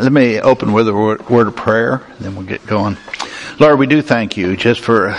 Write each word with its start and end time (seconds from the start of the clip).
let 0.00 0.12
me 0.12 0.40
open 0.40 0.72
with 0.72 0.88
a 0.88 0.94
word 0.94 1.46
of 1.46 1.56
prayer, 1.56 2.02
and 2.08 2.18
then 2.18 2.34
we'll 2.34 2.46
get 2.46 2.66
going. 2.66 2.96
Lord, 3.58 3.78
we 3.78 3.86
do 3.86 4.00
thank 4.00 4.36
you 4.36 4.56
just 4.56 4.80
for 4.80 5.10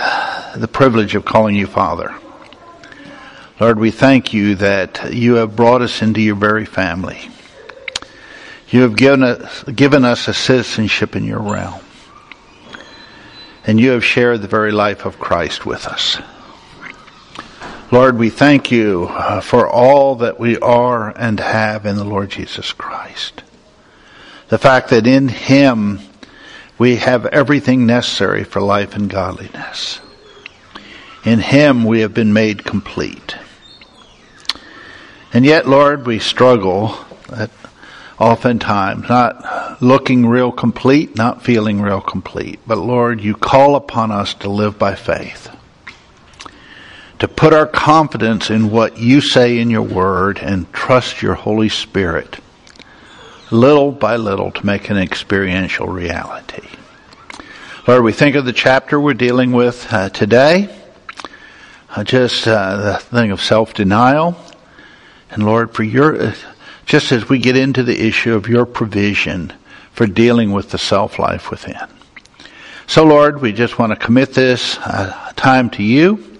the 0.56 0.68
privilege 0.68 1.14
of 1.14 1.24
calling 1.24 1.54
you 1.54 1.66
Father. 1.66 2.14
Lord, 3.60 3.78
we 3.78 3.92
thank 3.92 4.32
you 4.32 4.56
that 4.56 5.14
you 5.14 5.34
have 5.34 5.54
brought 5.54 5.82
us 5.82 6.02
into 6.02 6.20
your 6.20 6.34
very 6.34 6.64
family. 6.64 7.20
You 8.70 8.82
have 8.82 8.96
given 8.96 9.22
us, 9.22 9.62
given 9.64 10.04
us 10.04 10.26
a 10.26 10.34
citizenship 10.34 11.14
in 11.14 11.24
your 11.24 11.40
realm. 11.40 11.80
And 13.64 13.78
you 13.78 13.90
have 13.90 14.04
shared 14.04 14.42
the 14.42 14.48
very 14.48 14.72
life 14.72 15.06
of 15.06 15.20
Christ 15.20 15.64
with 15.64 15.86
us. 15.86 16.18
Lord, 17.92 18.18
we 18.18 18.30
thank 18.30 18.72
you 18.72 19.04
uh, 19.10 19.40
for 19.40 19.68
all 19.68 20.16
that 20.16 20.40
we 20.40 20.58
are 20.58 21.16
and 21.16 21.38
have 21.38 21.86
in 21.86 21.94
the 21.96 22.04
Lord 22.04 22.30
Jesus 22.30 22.72
Christ. 22.72 23.44
The 24.52 24.58
fact 24.58 24.90
that 24.90 25.06
in 25.06 25.28
Him 25.28 25.98
we 26.76 26.96
have 26.96 27.24
everything 27.24 27.86
necessary 27.86 28.44
for 28.44 28.60
life 28.60 28.94
and 28.94 29.08
godliness. 29.08 29.98
In 31.24 31.38
Him 31.38 31.84
we 31.84 32.00
have 32.00 32.12
been 32.12 32.34
made 32.34 32.62
complete. 32.62 33.34
And 35.32 35.46
yet, 35.46 35.66
Lord, 35.66 36.04
we 36.04 36.18
struggle 36.18 36.98
at 37.34 37.50
oftentimes, 38.18 39.08
not 39.08 39.80
looking 39.80 40.26
real 40.26 40.52
complete, 40.52 41.16
not 41.16 41.42
feeling 41.42 41.80
real 41.80 42.02
complete. 42.02 42.60
But 42.66 42.76
Lord, 42.76 43.22
you 43.22 43.34
call 43.34 43.74
upon 43.74 44.12
us 44.12 44.34
to 44.34 44.50
live 44.50 44.78
by 44.78 44.96
faith. 44.96 45.48
To 47.20 47.26
put 47.26 47.54
our 47.54 47.66
confidence 47.66 48.50
in 48.50 48.70
what 48.70 48.98
you 48.98 49.22
say 49.22 49.58
in 49.58 49.70
your 49.70 49.80
word 49.80 50.40
and 50.40 50.70
trust 50.74 51.22
your 51.22 51.36
Holy 51.36 51.70
Spirit 51.70 52.38
little 53.52 53.92
by 53.92 54.16
little 54.16 54.50
to 54.50 54.66
make 54.66 54.90
an 54.90 54.96
experiential 54.96 55.86
reality. 55.86 56.66
Lord, 57.86 58.02
we 58.04 58.12
think 58.12 58.36
of 58.36 58.44
the 58.44 58.52
chapter 58.52 58.98
we're 58.98 59.14
dealing 59.14 59.52
with 59.52 59.92
uh, 59.92 60.08
today, 60.08 60.74
uh, 61.90 62.04
just 62.04 62.46
uh, 62.46 62.76
the 62.76 62.98
thing 62.98 63.30
of 63.30 63.42
self-denial, 63.42 64.36
and 65.30 65.44
Lord, 65.44 65.74
for 65.74 65.82
your, 65.82 66.32
just 66.86 67.12
as 67.12 67.28
we 67.28 67.38
get 67.38 67.56
into 67.56 67.82
the 67.82 68.06
issue 68.06 68.34
of 68.34 68.48
your 68.48 68.64
provision 68.66 69.52
for 69.92 70.06
dealing 70.06 70.52
with 70.52 70.70
the 70.70 70.78
self 70.78 71.18
life 71.18 71.50
within. 71.50 71.76
So 72.86 73.04
Lord, 73.04 73.40
we 73.40 73.52
just 73.52 73.78
want 73.78 73.90
to 73.90 73.96
commit 73.96 74.32
this 74.32 74.78
uh, 74.78 75.32
time 75.36 75.70
to 75.70 75.82
you, 75.82 76.38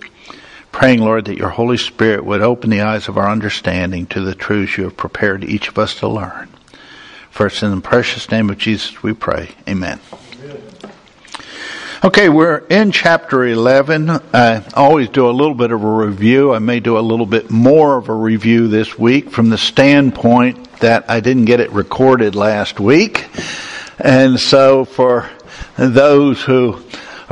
praying, 0.70 1.00
Lord, 1.00 1.27
that 1.27 1.39
your 1.39 1.48
Holy 1.48 1.77
Spirit 1.77 2.25
would 2.25 2.41
open 2.41 2.70
the 2.70 2.83
eyes 2.83 3.09
of 3.09 3.19
our 3.19 3.28
understanding 3.28 4.06
to 4.06 4.20
the 4.20 4.34
truths 4.34 4.77
you 4.77 4.84
have 4.84 4.97
prepared 4.97 5.44
each 5.44 5.69
of 5.69 5.78
us 5.78 5.97
to 5.97 6.09
learn. 6.09 6.52
First, 7.33 7.62
in 7.62 7.75
the 7.75 7.80
precious 7.80 8.30
name 8.30 8.50
of 8.50 8.58
Jesus, 8.58 9.02
we 9.02 9.14
pray. 9.14 9.52
Amen. 9.66 10.00
Okay, 12.05 12.28
we're 12.28 12.58
in 12.58 12.92
chapter 12.92 13.47
11. 13.47 14.11
I 14.11 14.62
always 14.75 15.08
do 15.08 15.27
a 15.27 15.33
little 15.33 15.55
bit 15.55 15.72
of 15.72 15.83
a 15.83 15.91
review. 15.91 16.53
I 16.53 16.58
may 16.58 16.78
do 16.78 16.98
a 16.98 17.00
little 17.00 17.25
bit 17.25 17.50
more 17.50 17.97
of 17.97 18.10
a 18.10 18.14
review 18.14 18.69
this 18.69 18.98
week 18.98 19.30
from 19.30 19.48
the 19.48 19.56
standpoint 19.56 20.80
that 20.80 21.10
I 21.10 21.20
didn't 21.20 21.47
get 21.47 21.58
it 21.58 21.72
recorded 21.72 22.34
last 22.34 22.78
week. 22.78 23.30
And 23.98 24.38
so 24.38 24.84
for 24.84 25.30
those 25.77 26.42
who 26.42 26.83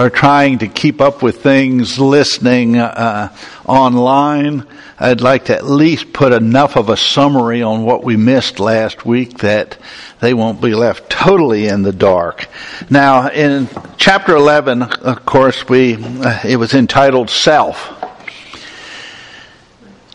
are 0.01 0.09
trying 0.09 0.57
to 0.57 0.67
keep 0.67 0.99
up 0.99 1.23
with 1.23 1.43
things 1.43 1.99
listening 1.99 2.79
uh, 2.79 3.31
online, 3.67 4.67
I'd 4.99 5.21
like 5.21 5.45
to 5.47 5.55
at 5.55 5.67
least 5.67 6.15
put 6.15 6.33
enough 6.33 6.77
of 6.77 6.89
a 6.89 6.97
summary 6.97 7.63
on 7.63 7.85
what 7.85 8.03
we 8.03 8.17
missed 8.17 8.59
last 8.61 9.05
week 9.05 9.41
that 9.41 9.77
they 10.21 10.33
won't 10.33 10.63
be 10.63 10.75
left 10.75 11.11
totally 11.11 11.67
in 11.67 11.83
the 11.83 11.93
dark. 11.93 12.49
Now, 12.89 13.29
in 13.29 13.69
chapter 13.99 14.35
11, 14.35 14.83
of 14.83 15.27
course, 15.27 15.69
we, 15.69 15.97
uh, 16.03 16.41
it 16.45 16.57
was 16.57 16.73
entitled 16.73 17.29
Self. 17.29 17.93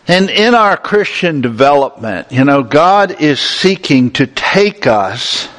And 0.08 0.30
in 0.30 0.56
our 0.56 0.76
Christian 0.76 1.42
development, 1.42 2.32
you 2.32 2.44
know, 2.44 2.64
God 2.64 3.20
is 3.20 3.40
seeking 3.40 4.10
to 4.14 4.26
take 4.26 4.88
us, 4.88 5.46
uh, 5.46 5.55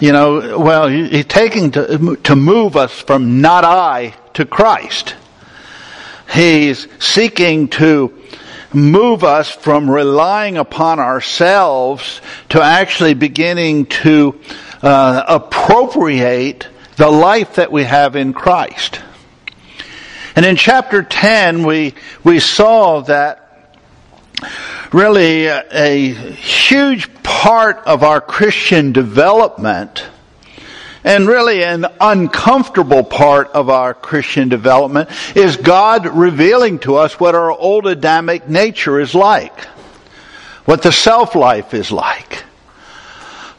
you 0.00 0.12
know, 0.12 0.58
well, 0.58 0.88
He's 0.88 1.26
taking 1.26 1.70
to, 1.72 2.16
to 2.24 2.36
move 2.36 2.76
us 2.76 2.92
from 2.92 3.40
not 3.40 3.64
I 3.64 4.14
to 4.34 4.44
Christ. 4.44 5.14
He's 6.32 6.86
seeking 6.98 7.68
to 7.68 8.16
move 8.72 9.24
us 9.24 9.50
from 9.50 9.90
relying 9.90 10.56
upon 10.56 11.00
ourselves 11.00 12.20
to 12.50 12.62
actually 12.62 13.14
beginning 13.14 13.86
to 13.86 14.40
uh, 14.82 15.24
appropriate 15.26 16.68
the 16.96 17.10
life 17.10 17.56
that 17.56 17.72
we 17.72 17.84
have 17.84 18.14
in 18.16 18.32
Christ. 18.32 19.00
And 20.36 20.46
in 20.46 20.56
chapter 20.56 21.02
10, 21.02 21.64
we, 21.64 21.94
we 22.22 22.38
saw 22.38 23.00
that 23.02 23.76
really 24.92 25.46
a, 25.46 26.12
huge 26.12 27.12
part 27.22 27.78
of 27.86 28.02
our 28.02 28.20
Christian 28.20 28.92
development 28.92 30.04
and 31.04 31.26
really 31.26 31.64
an 31.64 31.86
uncomfortable 32.00 33.02
part 33.02 33.48
of 33.52 33.70
our 33.70 33.94
Christian 33.94 34.48
development 34.48 35.08
is 35.34 35.56
God 35.56 36.06
revealing 36.06 36.78
to 36.80 36.96
us 36.96 37.18
what 37.18 37.34
our 37.34 37.50
old 37.50 37.86
Adamic 37.86 38.48
nature 38.48 39.00
is 39.00 39.14
like. 39.14 39.58
What 40.66 40.82
the 40.82 40.92
self-life 40.92 41.72
is 41.72 41.90
like. 41.90 42.44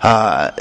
Uh, 0.01 0.51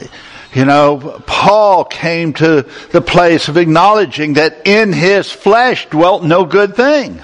you 0.55 0.65
know, 0.65 1.23
Paul 1.27 1.85
came 1.85 2.33
to 2.35 2.67
the 2.93 3.01
place 3.01 3.49
of 3.49 3.57
acknowledging 3.57 4.35
that 4.35 4.67
in 4.67 4.93
his 4.93 5.31
flesh 5.31 5.89
dwelt 5.91 6.25
no 6.25 6.45
good 6.45 6.75
thing. 6.75 7.23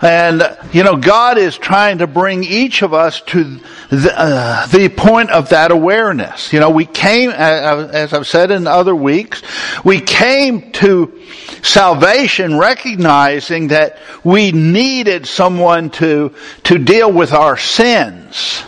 And, 0.00 0.56
you 0.72 0.84
know, 0.84 0.96
God 0.96 1.38
is 1.38 1.58
trying 1.58 1.98
to 1.98 2.06
bring 2.06 2.44
each 2.44 2.82
of 2.82 2.94
us 2.94 3.20
to 3.22 3.58
the, 3.90 4.12
uh, 4.16 4.66
the 4.68 4.88
point 4.88 5.30
of 5.30 5.48
that 5.48 5.72
awareness. 5.72 6.52
You 6.52 6.60
know, 6.60 6.70
we 6.70 6.86
came, 6.86 7.30
as 7.30 8.12
I've 8.12 8.26
said 8.26 8.52
in 8.52 8.68
other 8.68 8.94
weeks, 8.94 9.42
we 9.84 10.00
came 10.00 10.70
to 10.72 11.20
salvation 11.62 12.56
recognizing 12.58 13.68
that 13.68 13.98
we 14.22 14.52
needed 14.52 15.26
someone 15.26 15.90
to, 15.90 16.32
to 16.64 16.78
deal 16.78 17.10
with 17.12 17.32
our 17.32 17.56
sins, 17.56 18.62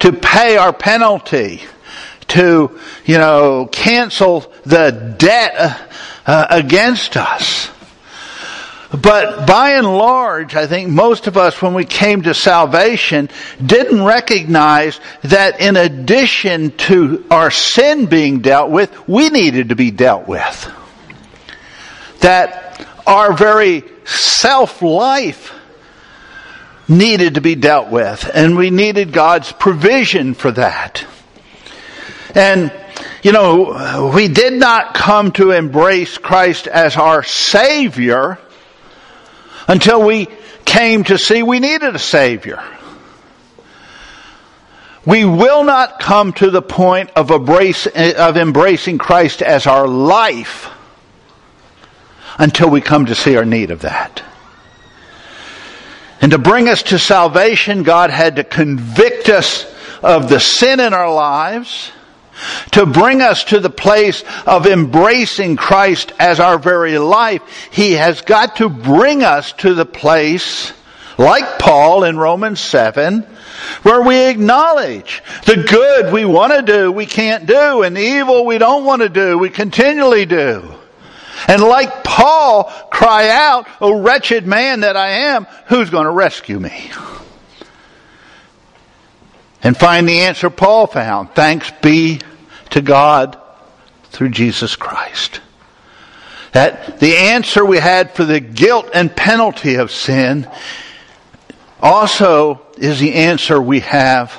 to 0.00 0.12
pay 0.12 0.56
our 0.56 0.72
penalty, 0.72 1.62
to, 2.28 2.78
you 3.04 3.18
know, 3.18 3.66
cancel 3.66 4.52
the 4.64 5.14
debt 5.18 5.90
uh, 6.26 6.46
against 6.48 7.16
us. 7.16 7.70
But 9.00 9.46
by 9.46 9.72
and 9.72 9.86
large, 9.86 10.54
I 10.54 10.66
think 10.66 10.88
most 10.88 11.26
of 11.26 11.36
us, 11.36 11.60
when 11.60 11.74
we 11.74 11.84
came 11.84 12.22
to 12.22 12.34
salvation, 12.34 13.28
didn't 13.64 14.04
recognize 14.04 15.00
that 15.22 15.60
in 15.60 15.76
addition 15.76 16.70
to 16.72 17.24
our 17.30 17.50
sin 17.50 18.06
being 18.06 18.40
dealt 18.40 18.70
with, 18.70 19.08
we 19.08 19.30
needed 19.30 19.70
to 19.70 19.76
be 19.76 19.90
dealt 19.90 20.28
with. 20.28 20.70
That 22.20 22.86
our 23.06 23.32
very 23.32 23.84
self-life 24.04 25.52
needed 26.86 27.34
to 27.34 27.40
be 27.40 27.54
dealt 27.54 27.90
with, 27.90 28.30
and 28.32 28.56
we 28.56 28.70
needed 28.70 29.12
God's 29.12 29.50
provision 29.50 30.34
for 30.34 30.52
that. 30.52 31.04
And 32.34 32.72
you 33.22 33.32
know, 33.32 34.12
we 34.14 34.28
did 34.28 34.52
not 34.52 34.94
come 34.94 35.32
to 35.32 35.50
embrace 35.50 36.18
Christ 36.18 36.66
as 36.66 36.98
our 36.98 37.22
Savior 37.22 38.38
until 39.68 40.04
we 40.04 40.28
came 40.64 41.04
to 41.04 41.18
see 41.18 41.42
we 41.42 41.60
needed 41.60 41.94
a 41.94 41.98
Savior. 41.98 42.62
We 45.06 45.24
will 45.24 45.64
not 45.64 46.00
come 46.00 46.32
to 46.34 46.50
the 46.50 46.62
point 46.62 47.10
of, 47.10 47.30
embrace, 47.30 47.86
of 47.86 48.36
embracing 48.36 48.98
Christ 48.98 49.42
as 49.42 49.66
our 49.66 49.86
life 49.86 50.70
until 52.38 52.70
we 52.70 52.80
come 52.80 53.06
to 53.06 53.14
see 53.14 53.36
our 53.36 53.44
need 53.44 53.70
of 53.70 53.82
that. 53.82 54.22
And 56.20 56.30
to 56.32 56.38
bring 56.38 56.68
us 56.68 56.84
to 56.84 56.98
salvation, 56.98 57.82
God 57.82 58.10
had 58.10 58.36
to 58.36 58.44
convict 58.44 59.28
us 59.28 59.70
of 60.02 60.28
the 60.28 60.40
sin 60.40 60.80
in 60.80 60.94
our 60.94 61.12
lives 61.12 61.92
to 62.72 62.86
bring 62.86 63.22
us 63.22 63.44
to 63.44 63.60
the 63.60 63.70
place 63.70 64.24
of 64.46 64.66
embracing 64.66 65.56
Christ 65.56 66.12
as 66.18 66.40
our 66.40 66.58
very 66.58 66.98
life, 66.98 67.42
He 67.70 67.92
has 67.92 68.22
got 68.22 68.56
to 68.56 68.68
bring 68.68 69.22
us 69.22 69.52
to 69.54 69.74
the 69.74 69.86
place, 69.86 70.72
like 71.18 71.58
Paul 71.58 72.04
in 72.04 72.18
Romans 72.18 72.60
7, 72.60 73.22
where 73.82 74.02
we 74.02 74.26
acknowledge 74.26 75.22
the 75.46 75.62
good 75.62 76.12
we 76.12 76.24
want 76.24 76.52
to 76.52 76.62
do, 76.62 76.90
we 76.90 77.06
can't 77.06 77.46
do, 77.46 77.82
and 77.82 77.96
the 77.96 78.00
evil 78.00 78.44
we 78.44 78.58
don't 78.58 78.84
want 78.84 79.02
to 79.02 79.08
do, 79.08 79.38
we 79.38 79.50
continually 79.50 80.26
do. 80.26 80.74
And 81.48 81.62
like 81.62 82.04
Paul, 82.04 82.64
cry 82.90 83.28
out, 83.28 83.68
O 83.80 84.00
wretched 84.00 84.46
man 84.46 84.80
that 84.80 84.96
I 84.96 85.08
am, 85.08 85.46
who's 85.66 85.90
going 85.90 86.04
to 86.04 86.10
rescue 86.10 86.58
me? 86.58 86.90
And 89.64 89.76
find 89.76 90.06
the 90.08 90.20
answer 90.20 90.50
Paul 90.50 90.86
found. 90.86 91.30
Thanks 91.34 91.72
be 91.82 92.20
to 92.70 92.82
God 92.82 93.40
through 94.04 94.28
Jesus 94.28 94.76
Christ. 94.76 95.40
That 96.52 97.00
the 97.00 97.16
answer 97.16 97.64
we 97.64 97.78
had 97.78 98.12
for 98.12 98.24
the 98.24 98.38
guilt 98.38 98.90
and 98.94 99.14
penalty 99.14 99.74
of 99.74 99.90
sin 99.90 100.48
also 101.80 102.64
is 102.78 103.00
the 103.00 103.14
answer 103.14 103.60
we 103.60 103.80
have 103.80 104.30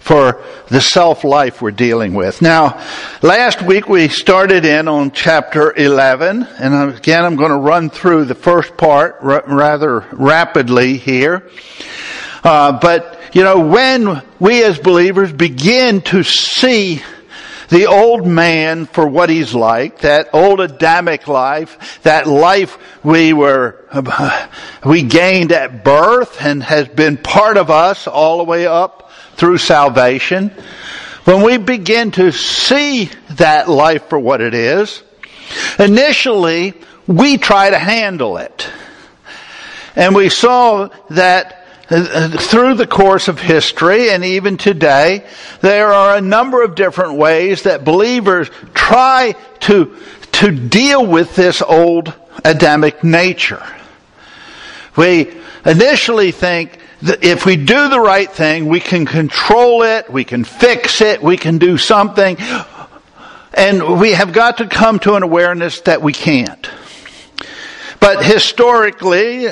for 0.00 0.42
the 0.68 0.80
self 0.80 1.22
life 1.22 1.62
we're 1.62 1.70
dealing 1.70 2.12
with. 2.12 2.42
Now, 2.42 2.84
last 3.22 3.62
week 3.62 3.88
we 3.88 4.08
started 4.08 4.64
in 4.64 4.88
on 4.88 5.12
chapter 5.12 5.72
11, 5.74 6.42
and 6.42 6.94
again 6.94 7.24
I'm 7.24 7.36
going 7.36 7.50
to 7.50 7.56
run 7.56 7.88
through 7.88 8.24
the 8.24 8.34
first 8.34 8.76
part 8.76 9.18
rather 9.20 10.00
rapidly 10.12 10.98
here. 10.98 11.48
Uh, 12.42 12.78
but, 12.80 13.20
you 13.32 13.42
know, 13.42 13.60
when 13.60 14.22
we 14.40 14.64
as 14.64 14.78
believers 14.78 15.32
begin 15.32 16.00
to 16.02 16.22
see 16.24 17.02
the 17.68 17.86
old 17.86 18.26
man 18.26 18.86
for 18.86 19.06
what 19.06 19.30
he's 19.30 19.54
like, 19.54 20.00
that 20.00 20.30
old 20.34 20.60
Adamic 20.60 21.28
life, 21.28 22.00
that 22.02 22.26
life 22.26 22.76
we 23.04 23.32
were, 23.32 23.86
we 24.84 25.02
gained 25.02 25.52
at 25.52 25.84
birth 25.84 26.42
and 26.42 26.62
has 26.62 26.88
been 26.88 27.16
part 27.16 27.56
of 27.56 27.70
us 27.70 28.06
all 28.06 28.38
the 28.38 28.44
way 28.44 28.66
up 28.66 29.10
through 29.36 29.58
salvation. 29.58 30.50
When 31.24 31.42
we 31.42 31.56
begin 31.56 32.10
to 32.12 32.32
see 32.32 33.08
that 33.30 33.68
life 33.68 34.08
for 34.08 34.18
what 34.18 34.40
it 34.40 34.54
is, 34.54 35.02
initially 35.78 36.74
we 37.06 37.38
try 37.38 37.70
to 37.70 37.78
handle 37.78 38.36
it. 38.36 38.68
And 39.94 40.14
we 40.14 40.28
saw 40.28 40.88
that 41.10 41.61
through 41.92 42.74
the 42.74 42.86
course 42.86 43.28
of 43.28 43.38
history 43.38 44.10
and 44.10 44.24
even 44.24 44.56
today, 44.56 45.26
there 45.60 45.92
are 45.92 46.16
a 46.16 46.20
number 46.20 46.62
of 46.62 46.74
different 46.74 47.14
ways 47.14 47.62
that 47.62 47.84
believers 47.84 48.50
try 48.72 49.34
to, 49.60 49.96
to 50.32 50.50
deal 50.50 51.04
with 51.06 51.36
this 51.36 51.60
old 51.60 52.14
Adamic 52.44 53.04
nature. 53.04 53.62
We 54.96 55.34
initially 55.66 56.32
think 56.32 56.78
that 57.02 57.22
if 57.24 57.44
we 57.44 57.56
do 57.56 57.88
the 57.88 58.00
right 58.00 58.30
thing, 58.30 58.66
we 58.66 58.80
can 58.80 59.06
control 59.06 59.82
it, 59.82 60.10
we 60.10 60.24
can 60.24 60.44
fix 60.44 61.00
it, 61.00 61.22
we 61.22 61.36
can 61.36 61.58
do 61.58 61.76
something, 61.76 62.36
and 63.54 64.00
we 64.00 64.12
have 64.12 64.32
got 64.32 64.58
to 64.58 64.66
come 64.66 64.98
to 65.00 65.14
an 65.14 65.22
awareness 65.22 65.80
that 65.82 66.00
we 66.00 66.12
can't. 66.12 66.70
But 68.00 68.24
historically, 68.24 69.48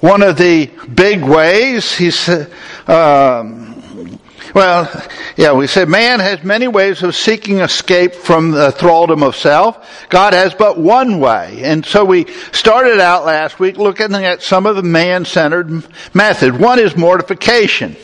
one 0.00 0.22
of 0.22 0.36
the 0.36 0.66
big 0.94 1.22
ways, 1.22 1.96
he 1.96 2.10
said, 2.10 2.52
um, 2.86 4.18
well, 4.54 4.90
yeah, 5.36 5.52
we 5.52 5.66
said 5.66 5.88
man 5.88 6.20
has 6.20 6.42
many 6.42 6.66
ways 6.66 7.02
of 7.02 7.14
seeking 7.14 7.58
escape 7.58 8.14
from 8.14 8.52
the 8.52 8.70
thraldom 8.70 9.22
of 9.22 9.36
self. 9.36 10.08
God 10.08 10.32
has 10.32 10.54
but 10.54 10.78
one 10.78 11.20
way. 11.20 11.60
And 11.62 11.84
so 11.84 12.04
we 12.04 12.26
started 12.52 13.00
out 13.00 13.26
last 13.26 13.58
week 13.58 13.76
looking 13.76 14.14
at 14.14 14.42
some 14.42 14.64
of 14.64 14.76
the 14.76 14.82
man-centered 14.82 15.86
method. 16.14 16.58
One 16.58 16.78
is 16.78 16.96
mortification. 16.96 17.96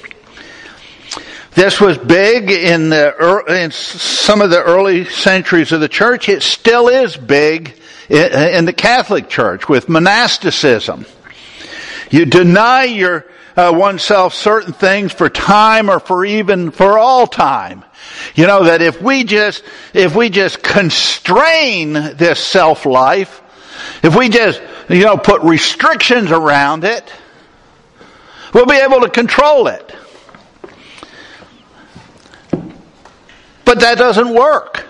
This 1.54 1.80
was 1.80 1.98
big 1.98 2.50
in 2.50 2.88
the 2.88 3.44
in 3.48 3.70
some 3.70 4.40
of 4.40 4.50
the 4.50 4.62
early 4.62 5.04
centuries 5.04 5.72
of 5.72 5.80
the 5.80 5.88
church. 5.88 6.28
It 6.30 6.42
still 6.42 6.88
is 6.88 7.16
big 7.16 7.78
in 8.08 8.64
the 8.64 8.72
Catholic 8.72 9.28
Church 9.28 9.68
with 9.68 9.88
monasticism. 9.88 11.04
You 12.12 12.26
deny 12.26 12.84
your 12.84 13.24
uh, 13.56 13.72
oneself 13.74 14.34
certain 14.34 14.74
things 14.74 15.12
for 15.12 15.30
time 15.30 15.88
or 15.90 15.98
for 15.98 16.26
even 16.26 16.70
for 16.70 16.98
all 16.98 17.26
time. 17.26 17.84
You 18.34 18.46
know 18.46 18.64
that 18.64 18.82
if 18.82 19.00
we 19.00 19.24
just 19.24 19.64
if 19.94 20.14
we 20.14 20.28
just 20.28 20.62
constrain 20.62 21.94
this 21.94 22.38
self 22.38 22.84
life, 22.84 23.40
if 24.02 24.14
we 24.14 24.28
just 24.28 24.60
you 24.90 25.04
know 25.04 25.16
put 25.16 25.40
restrictions 25.40 26.30
around 26.30 26.84
it, 26.84 27.10
we'll 28.52 28.66
be 28.66 28.76
able 28.76 29.00
to 29.00 29.08
control 29.08 29.68
it. 29.68 29.94
But 33.64 33.80
that 33.80 33.96
doesn't 33.96 34.34
work. 34.34 34.86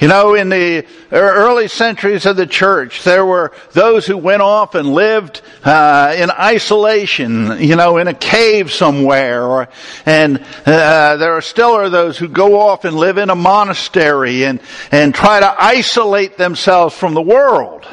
You 0.00 0.06
know, 0.06 0.34
in 0.34 0.48
the 0.48 0.86
early 1.10 1.66
centuries 1.66 2.24
of 2.24 2.36
the 2.36 2.46
church, 2.46 3.02
there 3.02 3.26
were 3.26 3.50
those 3.72 4.06
who 4.06 4.16
went 4.16 4.42
off 4.42 4.76
and 4.76 4.94
lived 4.94 5.42
uh, 5.64 6.14
in 6.16 6.30
isolation, 6.30 7.60
you 7.60 7.74
know, 7.74 7.96
in 7.96 8.06
a 8.06 8.14
cave 8.14 8.72
somewhere, 8.72 9.44
or, 9.44 9.68
and 10.06 10.38
uh, 10.64 11.16
there 11.16 11.32
are 11.32 11.40
still 11.40 11.72
are 11.72 11.90
those 11.90 12.16
who 12.16 12.28
go 12.28 12.60
off 12.60 12.84
and 12.84 12.96
live 12.96 13.18
in 13.18 13.28
a 13.28 13.34
monastery 13.34 14.44
and 14.44 14.60
and 14.92 15.12
try 15.12 15.40
to 15.40 15.54
isolate 15.58 16.36
themselves 16.36 16.96
from 16.96 17.14
the 17.14 17.22
world. 17.22 17.84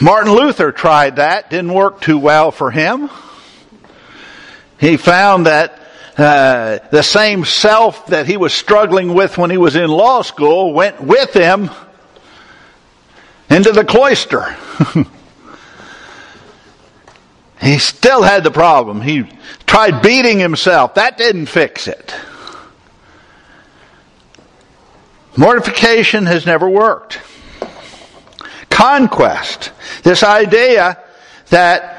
Martin 0.00 0.32
Luther 0.32 0.72
tried 0.72 1.16
that; 1.16 1.50
didn't 1.50 1.74
work 1.74 2.00
too 2.00 2.16
well 2.16 2.50
for 2.50 2.70
him. 2.70 3.10
He 4.78 4.96
found 4.96 5.44
that 5.44 5.75
uh, 6.18 6.78
the 6.90 7.02
same 7.02 7.44
self 7.44 8.06
that 8.06 8.26
he 8.26 8.38
was 8.38 8.54
struggling 8.54 9.12
with 9.12 9.36
when 9.36 9.50
he 9.50 9.58
was 9.58 9.76
in 9.76 9.90
law 9.90 10.22
school 10.22 10.72
went 10.72 10.98
with 10.98 11.34
him 11.34 11.70
into 13.50 13.70
the 13.72 13.84
cloister. 13.84 14.56
he 17.60 17.78
still 17.78 18.22
had 18.22 18.44
the 18.44 18.50
problem. 18.50 19.02
He 19.02 19.24
tried 19.66 20.00
beating 20.00 20.38
himself. 20.38 20.94
That 20.94 21.18
didn't 21.18 21.46
fix 21.46 21.86
it. 21.86 22.14
Mortification 25.36 26.24
has 26.24 26.46
never 26.46 26.66
worked. 26.66 27.20
Conquest. 28.70 29.70
This 30.02 30.22
idea 30.22 30.98
that 31.50 31.92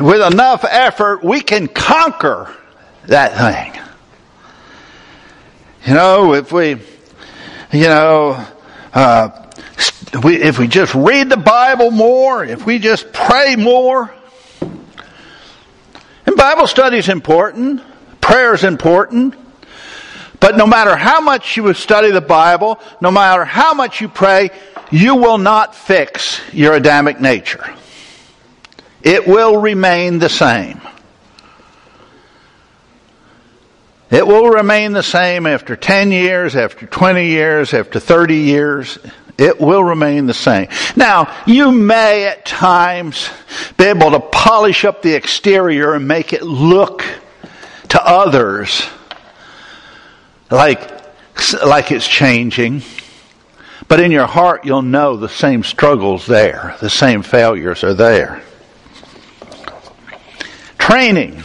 with 0.00 0.20
enough 0.32 0.64
effort 0.64 1.24
we 1.24 1.40
can 1.40 1.66
conquer 1.66 2.56
that 3.10 3.36
thing. 3.36 3.82
You 5.84 5.94
know, 5.94 6.34
if 6.34 6.52
we, 6.52 6.76
you 7.72 7.88
know, 7.88 8.46
uh, 8.94 9.50
we, 10.22 10.36
if 10.36 10.58
we 10.58 10.68
just 10.68 10.94
read 10.94 11.28
the 11.28 11.36
Bible 11.36 11.90
more, 11.90 12.44
if 12.44 12.64
we 12.64 12.78
just 12.78 13.12
pray 13.12 13.56
more, 13.56 14.14
and 14.60 16.36
Bible 16.36 16.68
study 16.68 16.98
is 16.98 17.08
important, 17.08 17.82
prayer 18.20 18.54
is 18.54 18.62
important, 18.62 19.34
but 20.38 20.56
no 20.56 20.66
matter 20.66 20.94
how 20.94 21.20
much 21.20 21.56
you 21.56 21.74
study 21.74 22.12
the 22.12 22.20
Bible, 22.20 22.78
no 23.00 23.10
matter 23.10 23.44
how 23.44 23.74
much 23.74 24.00
you 24.00 24.08
pray, 24.08 24.50
you 24.92 25.16
will 25.16 25.38
not 25.38 25.74
fix 25.74 26.40
your 26.52 26.74
Adamic 26.74 27.20
nature. 27.20 27.74
It 29.02 29.26
will 29.26 29.56
remain 29.56 30.20
the 30.20 30.28
same. 30.28 30.80
It 34.10 34.26
will 34.26 34.48
remain 34.48 34.92
the 34.92 35.02
same 35.02 35.46
after 35.46 35.76
10 35.76 36.10
years, 36.10 36.56
after 36.56 36.86
20 36.86 37.26
years, 37.26 37.72
after 37.72 38.00
30 38.00 38.36
years. 38.36 38.98
It 39.38 39.60
will 39.60 39.82
remain 39.82 40.26
the 40.26 40.34
same. 40.34 40.68
Now, 40.96 41.34
you 41.46 41.72
may 41.72 42.26
at 42.26 42.44
times 42.44 43.30
be 43.78 43.84
able 43.84 44.10
to 44.10 44.20
polish 44.20 44.84
up 44.84 45.00
the 45.00 45.14
exterior 45.14 45.94
and 45.94 46.06
make 46.06 46.32
it 46.32 46.42
look 46.42 47.04
to 47.88 48.04
others 48.04 48.82
like, 50.50 50.90
like 51.64 51.90
it's 51.90 52.06
changing. 52.06 52.82
But 53.88 54.00
in 54.00 54.10
your 54.10 54.26
heart, 54.26 54.64
you'll 54.64 54.82
know 54.82 55.16
the 55.16 55.28
same 55.28 55.62
struggles 55.62 56.26
there. 56.26 56.76
The 56.80 56.90
same 56.90 57.22
failures 57.22 57.82
are 57.82 57.94
there. 57.94 58.42
Training. 60.78 61.42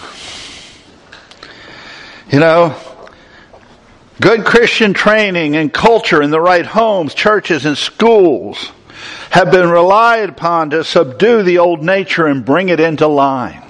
You 2.35 2.41
know, 2.41 2.75
good 4.19 4.43
Christian 4.43 4.93
training 4.93 5.55
and 5.55 5.71
culture 5.71 6.21
in 6.21 6.31
the 6.31 6.41
right 6.41 6.65
homes, 6.65 7.13
churches, 7.13 7.65
and 7.65 7.77
schools 7.77 8.73
have 9.29 9.51
been 9.51 9.69
relied 9.69 10.31
upon 10.31 10.71
to 10.71 10.83
subdue 10.83 11.43
the 11.43 11.59
old 11.59 11.81
nature 11.81 12.27
and 12.27 12.43
bring 12.43 12.67
it 12.67 12.81
into 12.81 13.07
line. 13.07 13.63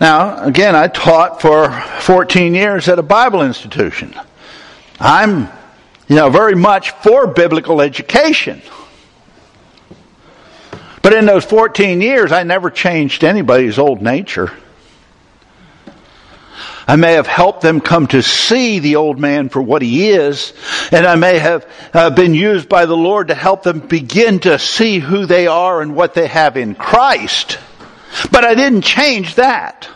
Now, 0.00 0.42
again, 0.42 0.74
I 0.74 0.88
taught 0.88 1.40
for 1.40 1.70
14 2.00 2.56
years 2.56 2.88
at 2.88 2.98
a 2.98 3.04
Bible 3.04 3.42
institution. 3.42 4.12
I'm, 4.98 5.42
you 6.08 6.16
know, 6.16 6.28
very 6.28 6.56
much 6.56 6.90
for 6.90 7.28
biblical 7.28 7.80
education. 7.80 8.62
But 11.02 11.12
in 11.12 11.24
those 11.24 11.44
14 11.44 12.00
years, 12.00 12.32
I 12.32 12.42
never 12.42 12.68
changed 12.68 13.22
anybody's 13.22 13.78
old 13.78 14.02
nature. 14.02 14.50
I 16.88 16.96
may 16.96 17.12
have 17.12 17.26
helped 17.26 17.60
them 17.60 17.82
come 17.82 18.06
to 18.08 18.22
see 18.22 18.78
the 18.78 18.96
old 18.96 19.18
man 19.18 19.50
for 19.50 19.60
what 19.60 19.82
he 19.82 20.08
is, 20.08 20.54
and 20.90 21.06
I 21.06 21.16
may 21.16 21.38
have 21.38 21.70
uh, 21.92 22.08
been 22.08 22.32
used 22.32 22.66
by 22.66 22.86
the 22.86 22.96
Lord 22.96 23.28
to 23.28 23.34
help 23.34 23.62
them 23.62 23.80
begin 23.80 24.40
to 24.40 24.58
see 24.58 24.98
who 24.98 25.26
they 25.26 25.46
are 25.46 25.82
and 25.82 25.94
what 25.94 26.14
they 26.14 26.26
have 26.26 26.56
in 26.56 26.74
Christ. 26.74 27.58
But 28.32 28.44
I 28.44 28.54
didn't 28.54 28.82
change 28.82 29.34
that. 29.34 29.86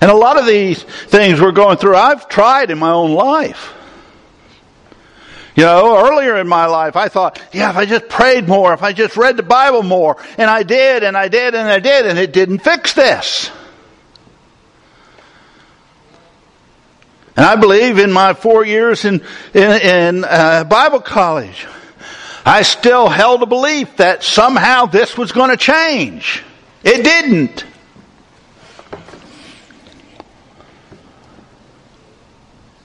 And 0.00 0.10
a 0.10 0.16
lot 0.16 0.38
of 0.38 0.46
these 0.46 0.82
things 0.82 1.38
we're 1.38 1.52
going 1.52 1.76
through, 1.76 1.96
I've 1.96 2.26
tried 2.26 2.70
in 2.70 2.78
my 2.78 2.92
own 2.92 3.12
life. 3.12 3.74
You 5.54 5.64
know, 5.64 6.08
earlier 6.08 6.38
in 6.38 6.48
my 6.48 6.64
life, 6.64 6.96
I 6.96 7.08
thought, 7.08 7.42
yeah, 7.52 7.68
if 7.68 7.76
I 7.76 7.84
just 7.84 8.08
prayed 8.08 8.48
more, 8.48 8.72
if 8.72 8.82
I 8.82 8.94
just 8.94 9.18
read 9.18 9.36
the 9.36 9.42
Bible 9.42 9.82
more, 9.82 10.16
and 10.38 10.48
I 10.48 10.62
did, 10.62 11.02
and 11.02 11.14
I 11.14 11.28
did, 11.28 11.54
and 11.54 11.68
I 11.68 11.80
did, 11.80 12.06
and 12.06 12.18
it 12.18 12.32
didn't 12.32 12.60
fix 12.60 12.94
this. 12.94 13.50
And 17.40 17.48
I 17.48 17.56
believe 17.56 17.98
in 17.98 18.12
my 18.12 18.34
four 18.34 18.66
years 18.66 19.06
in, 19.06 19.22
in, 19.54 19.70
in 19.80 20.24
uh, 20.24 20.64
Bible 20.64 21.00
college, 21.00 21.66
I 22.44 22.60
still 22.60 23.08
held 23.08 23.42
a 23.42 23.46
belief 23.46 23.96
that 23.96 24.22
somehow 24.22 24.84
this 24.84 25.16
was 25.16 25.32
going 25.32 25.48
to 25.48 25.56
change. 25.56 26.42
It 26.84 27.02
didn't. 27.02 27.64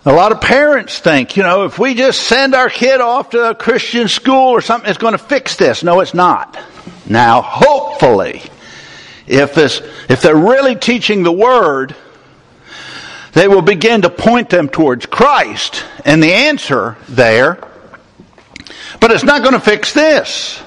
A 0.05 0.13
lot 0.13 0.31
of 0.31 0.39
parents 0.39 1.00
think, 1.00 1.35
you 1.35 1.43
know, 1.43 1.65
if 1.65 1.77
we 1.77 1.93
just 1.93 2.21
send 2.21 2.55
our 2.55 2.69
kid 2.69 3.01
off 3.01 3.31
to 3.31 3.50
a 3.50 3.55
Christian 3.55 4.07
school 4.07 4.51
or 4.51 4.62
something, 4.62 4.89
it's 4.89 4.97
going 4.97 5.12
to 5.12 5.17
fix 5.17 5.57
this. 5.57 5.83
No, 5.83 6.00
it's 6.00 6.13
not. 6.13 6.57
Now, 7.05 7.41
hopefully, 7.41 8.41
if 9.27 9.53
this, 9.53 9.81
if 10.07 10.21
they're 10.21 10.33
really 10.33 10.77
teaching 10.77 11.24
the 11.24 11.31
Word, 11.33 11.93
they 13.36 13.50
will 13.50 13.62
begin 13.62 14.01
to 14.04 14.10
point 14.10 14.50
them 14.50 14.70
towards 14.70 15.06
Christ 15.06 15.86
and 16.06 16.24
the 16.24 16.34
answer 16.34 16.96
there. 17.10 17.60
But 19.01 19.12
it's 19.12 19.25
not 19.25 19.42
going 19.42 19.54
to 19.54 19.60
fix 19.60 19.94
this. 19.94 20.63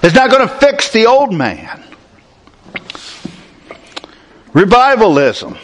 It's 0.00 0.14
not 0.14 0.30
going 0.30 0.48
to 0.48 0.54
fix 0.54 0.90
the 0.92 1.06
old 1.06 1.34
man. 1.34 1.84
Revivalism. 4.54 5.58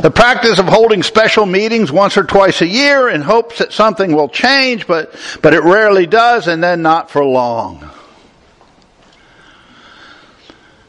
The 0.00 0.10
practice 0.10 0.58
of 0.58 0.66
holding 0.66 1.02
special 1.02 1.44
meetings 1.44 1.92
once 1.92 2.16
or 2.16 2.24
twice 2.24 2.62
a 2.62 2.66
year 2.66 3.10
in 3.10 3.20
hopes 3.20 3.58
that 3.58 3.74
something 3.74 4.16
will 4.16 4.30
change, 4.30 4.86
but, 4.86 5.14
but 5.42 5.52
it 5.52 5.62
rarely 5.62 6.06
does, 6.06 6.48
and 6.48 6.64
then 6.64 6.80
not 6.80 7.10
for 7.10 7.22
long. 7.22 7.90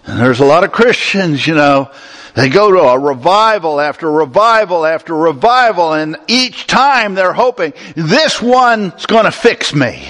And 0.05 0.19
there's 0.19 0.39
a 0.39 0.45
lot 0.45 0.63
of 0.63 0.71
Christians, 0.71 1.45
you 1.45 1.53
know, 1.53 1.91
they 2.35 2.49
go 2.49 2.71
to 2.71 2.79
a 2.79 2.99
revival 2.99 3.79
after 3.79 4.11
revival 4.11 4.85
after 4.85 5.15
revival, 5.15 5.93
and 5.93 6.17
each 6.27 6.65
time 6.65 7.13
they're 7.13 7.33
hoping, 7.33 7.73
this 7.95 8.41
one's 8.41 9.05
going 9.05 9.25
to 9.25 9.31
fix 9.31 9.73
me. 9.73 10.07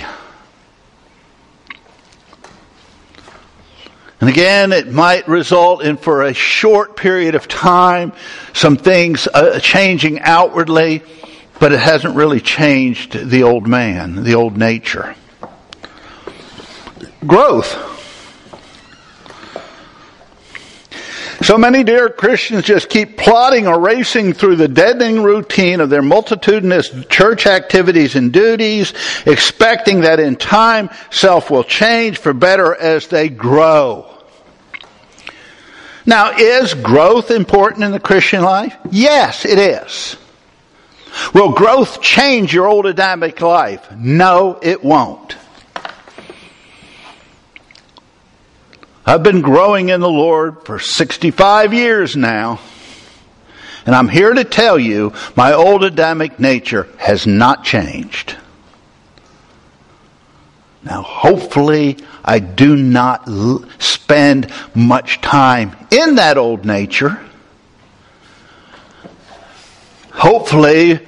And 4.22 4.30
again, 4.30 4.72
it 4.72 4.90
might 4.90 5.28
result 5.28 5.84
in, 5.84 5.98
for 5.98 6.22
a 6.22 6.34
short 6.34 6.96
period 6.96 7.36
of 7.36 7.50
time, 7.50 8.14
some 8.54 8.78
things 8.78 9.28
uh, 9.28 9.60
changing 9.60 10.22
outwardly, 10.22 11.04
but 11.60 11.74
it 11.74 11.80
hasn't 11.82 12.16
really 12.16 12.40
changed 12.40 13.12
the 13.12 13.44
old 13.44 13.68
man, 13.68 14.24
the 14.24 14.36
old 14.36 14.58
nature. 14.58 15.14
Growth. 17.28 17.93
So 21.44 21.58
many 21.58 21.84
dear 21.84 22.08
Christians 22.08 22.64
just 22.64 22.88
keep 22.88 23.18
plodding 23.18 23.68
or 23.68 23.78
racing 23.78 24.32
through 24.32 24.56
the 24.56 24.70
deadening 24.70 25.24
routine 25.24 25.82
of 25.82 25.90
their 25.90 26.02
multitudinous 26.02 26.90
church 27.10 27.48
activities 27.48 28.16
and 28.16 28.32
duties, 28.32 28.94
expecting 29.26 30.02
that 30.02 30.22
in 30.22 30.38
time 30.38 30.90
self 31.12 31.52
will 31.52 31.66
change 31.66 32.18
for 32.18 32.32
better 32.32 32.74
as 32.74 33.08
they 33.08 33.28
grow. 33.28 34.10
Now, 36.06 36.32
is 36.38 36.74
growth 36.76 37.30
important 37.30 37.84
in 37.84 37.92
the 37.92 38.00
Christian 38.00 38.42
life? 38.42 38.78
Yes, 38.90 39.44
it 39.44 39.60
is. 39.60 40.16
Will 41.34 41.52
growth 41.52 42.02
change 42.02 42.54
your 42.54 42.68
old 42.68 42.86
Adamic 42.86 43.42
life? 43.42 43.92
No, 43.92 44.60
it 44.62 44.82
won't. 44.82 45.36
I've 49.06 49.24
been 49.24 49.42
growing 49.42 49.90
in 49.90 50.00
the 50.00 50.10
Lord 50.10 50.66
for 50.66 50.80
65 50.80 51.74
years 51.74 52.16
now. 52.16 52.60
And 53.86 53.94
I'm 53.94 54.08
here 54.08 54.34
to 54.34 54.46
tell 54.46 54.80
you 54.80 55.14
my 55.36 55.54
old 55.54 55.84
Adamic 55.84 56.40
nature 56.40 56.88
has 56.98 57.28
not 57.28 57.66
changed. 57.66 58.38
Now, 60.84 61.02
hopefully, 61.02 61.98
I 62.24 62.40
do 62.40 62.76
not 62.76 63.28
l- 63.28 63.66
spend 63.80 64.52
much 64.74 65.22
time 65.22 65.76
in 65.92 66.16
that 66.16 66.38
old 66.38 66.66
nature. 66.66 67.20
Hopefully, 70.12 71.00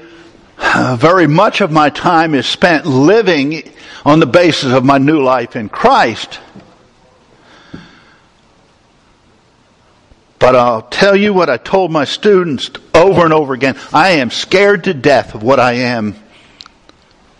uh, 0.57 0.97
very 0.99 1.27
much 1.27 1.61
of 1.61 1.71
my 1.71 1.89
time 1.89 2.35
is 2.35 2.45
spent 2.45 2.85
living 2.85 3.69
on 4.05 4.19
the 4.19 4.25
basis 4.25 4.73
of 4.73 4.83
my 4.83 4.97
new 4.97 5.21
life 5.21 5.55
in 5.55 5.69
Christ. 5.69 6.39
But 10.39 10.55
I'll 10.55 10.81
tell 10.81 11.15
you 11.15 11.33
what 11.33 11.49
I 11.49 11.57
told 11.57 11.91
my 11.91 12.05
students 12.05 12.69
over 12.93 13.23
and 13.23 13.33
over 13.33 13.53
again. 13.53 13.77
I 13.93 14.11
am 14.11 14.31
scared 14.31 14.85
to 14.85 14.93
death 14.93 15.33
of 15.33 15.43
what 15.43 15.59
I 15.59 15.73
am 15.73 16.15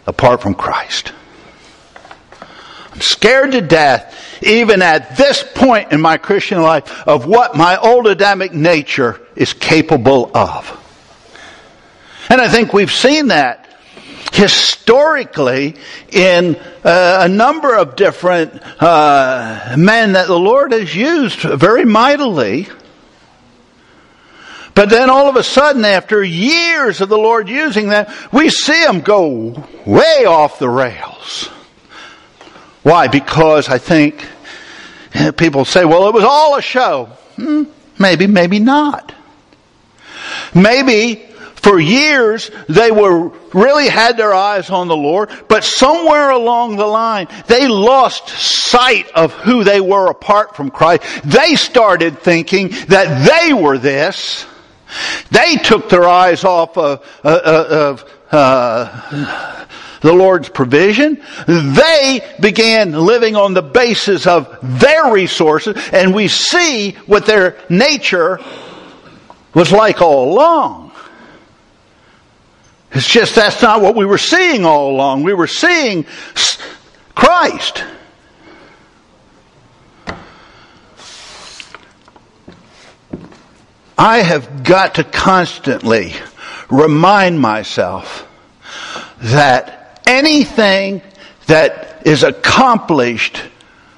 apart 0.08 0.42
from 0.42 0.56
Christ. 0.56 1.12
I'm 2.94 3.02
scared 3.02 3.52
to 3.52 3.62
death, 3.62 4.42
even 4.42 4.82
at 4.82 5.18
this 5.18 5.44
point 5.44 5.92
in 5.92 6.00
my 6.00 6.18
Christian 6.18 6.62
life, 6.62 7.06
of 7.06 7.26
what 7.26 7.56
my 7.56 7.78
old 7.78 8.08
Adamic 8.08 8.54
nature 8.54 9.20
is 9.36 9.52
capable 9.52 10.32
of. 10.34 10.82
And 12.30 12.40
I 12.40 12.48
think 12.48 12.72
we've 12.72 12.92
seen 12.92 13.28
that 13.28 13.66
historically 14.32 15.76
in 16.12 16.56
uh, 16.84 17.20
a 17.22 17.28
number 17.28 17.76
of 17.76 17.96
different 17.96 18.54
uh, 18.82 19.76
men 19.78 20.14
that 20.14 20.28
the 20.28 20.40
Lord 20.40 20.72
has 20.72 20.96
used 20.96 21.40
very 21.40 21.86
mightily. 21.86 22.68
But 24.76 24.90
then 24.90 25.10
all 25.10 25.30
of 25.30 25.38
a 25.38 25.44
sudden, 25.44 25.86
after 25.86 26.22
years 26.22 27.00
of 27.00 27.08
the 27.08 27.18
Lord 27.18 27.48
using 27.48 27.88
them, 27.88 28.06
we 28.32 28.50
see 28.50 28.84
them 28.84 29.00
go 29.00 29.64
way 29.86 30.26
off 30.26 30.60
the 30.60 30.70
rails. 30.70 31.50
Why? 32.84 33.08
Because 33.08 33.70
I 33.70 33.78
think 33.78 34.28
people 35.38 35.66
say, 35.66 35.86
well, 35.86 36.08
it 36.10 36.14
was 36.14 36.26
all 36.26 36.58
a 36.58 36.62
show. 36.62 37.06
Hmm, 37.38 37.64
maybe, 37.98 38.28
maybe 38.28 38.60
not. 38.60 39.14
Maybe 40.54 41.16
for 41.56 41.80
years 41.80 42.52
they 42.70 42.92
were 42.92 43.30
really 43.54 43.88
had 43.88 44.18
their 44.18 44.34
eyes 44.34 44.70
on 44.70 44.88
the 44.88 44.96
Lord, 44.96 45.30
but 45.48 45.64
somewhere 45.64 46.30
along 46.30 46.76
the 46.76 46.86
line 46.86 47.28
they 47.48 47.68
lost 47.68 48.30
sight 48.30 49.10
of 49.12 49.34
who 49.34 49.64
they 49.64 49.82
were 49.82 50.08
apart 50.08 50.56
from 50.56 50.70
Christ. 50.70 51.04
They 51.24 51.56
started 51.56 52.20
thinking 52.20 52.70
that 52.90 53.26
they 53.26 53.54
were 53.54 53.78
this. 53.78 54.46
They 55.32 55.56
took 55.56 55.90
their 55.90 56.08
eyes 56.08 56.44
off 56.44 56.78
of, 56.78 57.06
uh, 57.24 57.28
uh 57.28 57.66
of 57.70 58.12
uh, 58.32 59.66
the 60.02 60.14
Lord's 60.14 60.50
provision. 60.50 61.22
They 61.48 62.36
began 62.40 62.92
living 62.92 63.36
on 63.36 63.54
the 63.54 63.64
basis 63.64 64.28
of 64.28 64.58
their 64.62 65.12
resources, 65.12 65.76
and 65.92 66.14
we 66.14 66.28
see 66.28 66.92
what 67.08 67.26
their 67.26 67.58
nature 67.70 68.40
was 69.54 69.72
like 69.72 70.02
all 70.02 70.34
along. 70.34 70.92
It's 72.92 73.08
just 73.08 73.36
that's 73.36 73.62
not 73.62 73.82
what 73.82 73.96
we 73.96 74.06
were 74.06 74.18
seeing 74.18 74.66
all 74.66 74.92
along. 74.92 75.24
We 75.24 75.34
were 75.34 75.48
seeing 75.48 76.06
Christ. 77.14 77.84
I 83.98 84.20
have 84.20 84.64
got 84.64 84.96
to 84.96 85.04
constantly 85.04 86.14
remind 86.70 87.40
myself 87.40 88.28
that 89.22 90.02
anything 90.06 91.02
that 91.48 92.06
is 92.06 92.24
accomplished 92.24 93.42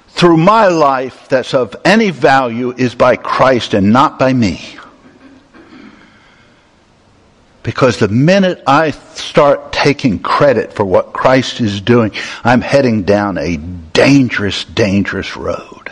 through 0.09 0.37
my 0.37 0.67
life 0.67 1.27
that's 1.29 1.53
of 1.53 1.75
any 1.83 2.11
value 2.11 2.73
is 2.73 2.95
by 2.95 3.15
Christ 3.15 3.73
and 3.73 3.91
not 3.91 4.19
by 4.19 4.33
me. 4.33 4.77
Because 7.63 7.99
the 7.99 8.07
minute 8.07 8.63
I 8.65 8.91
start 8.91 9.73
taking 9.73 10.19
credit 10.19 10.73
for 10.73 10.85
what 10.85 11.11
Christ 11.11 11.59
is 11.59 11.81
doing, 11.81 12.13
I'm 12.43 12.61
heading 12.61 13.03
down 13.03 13.37
a 13.37 13.57
dangerous, 13.57 14.63
dangerous 14.63 15.35
road. 15.35 15.91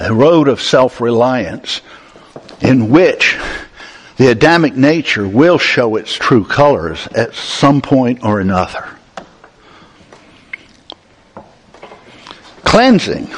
A 0.00 0.12
road 0.12 0.48
of 0.48 0.60
self-reliance 0.60 1.82
in 2.60 2.88
which 2.88 3.38
the 4.16 4.28
Adamic 4.28 4.74
nature 4.74 5.28
will 5.28 5.58
show 5.58 5.96
its 5.96 6.14
true 6.14 6.44
colors 6.44 7.06
at 7.08 7.34
some 7.34 7.80
point 7.80 8.24
or 8.24 8.40
another. 8.40 8.88
Cleansing. 12.64 13.28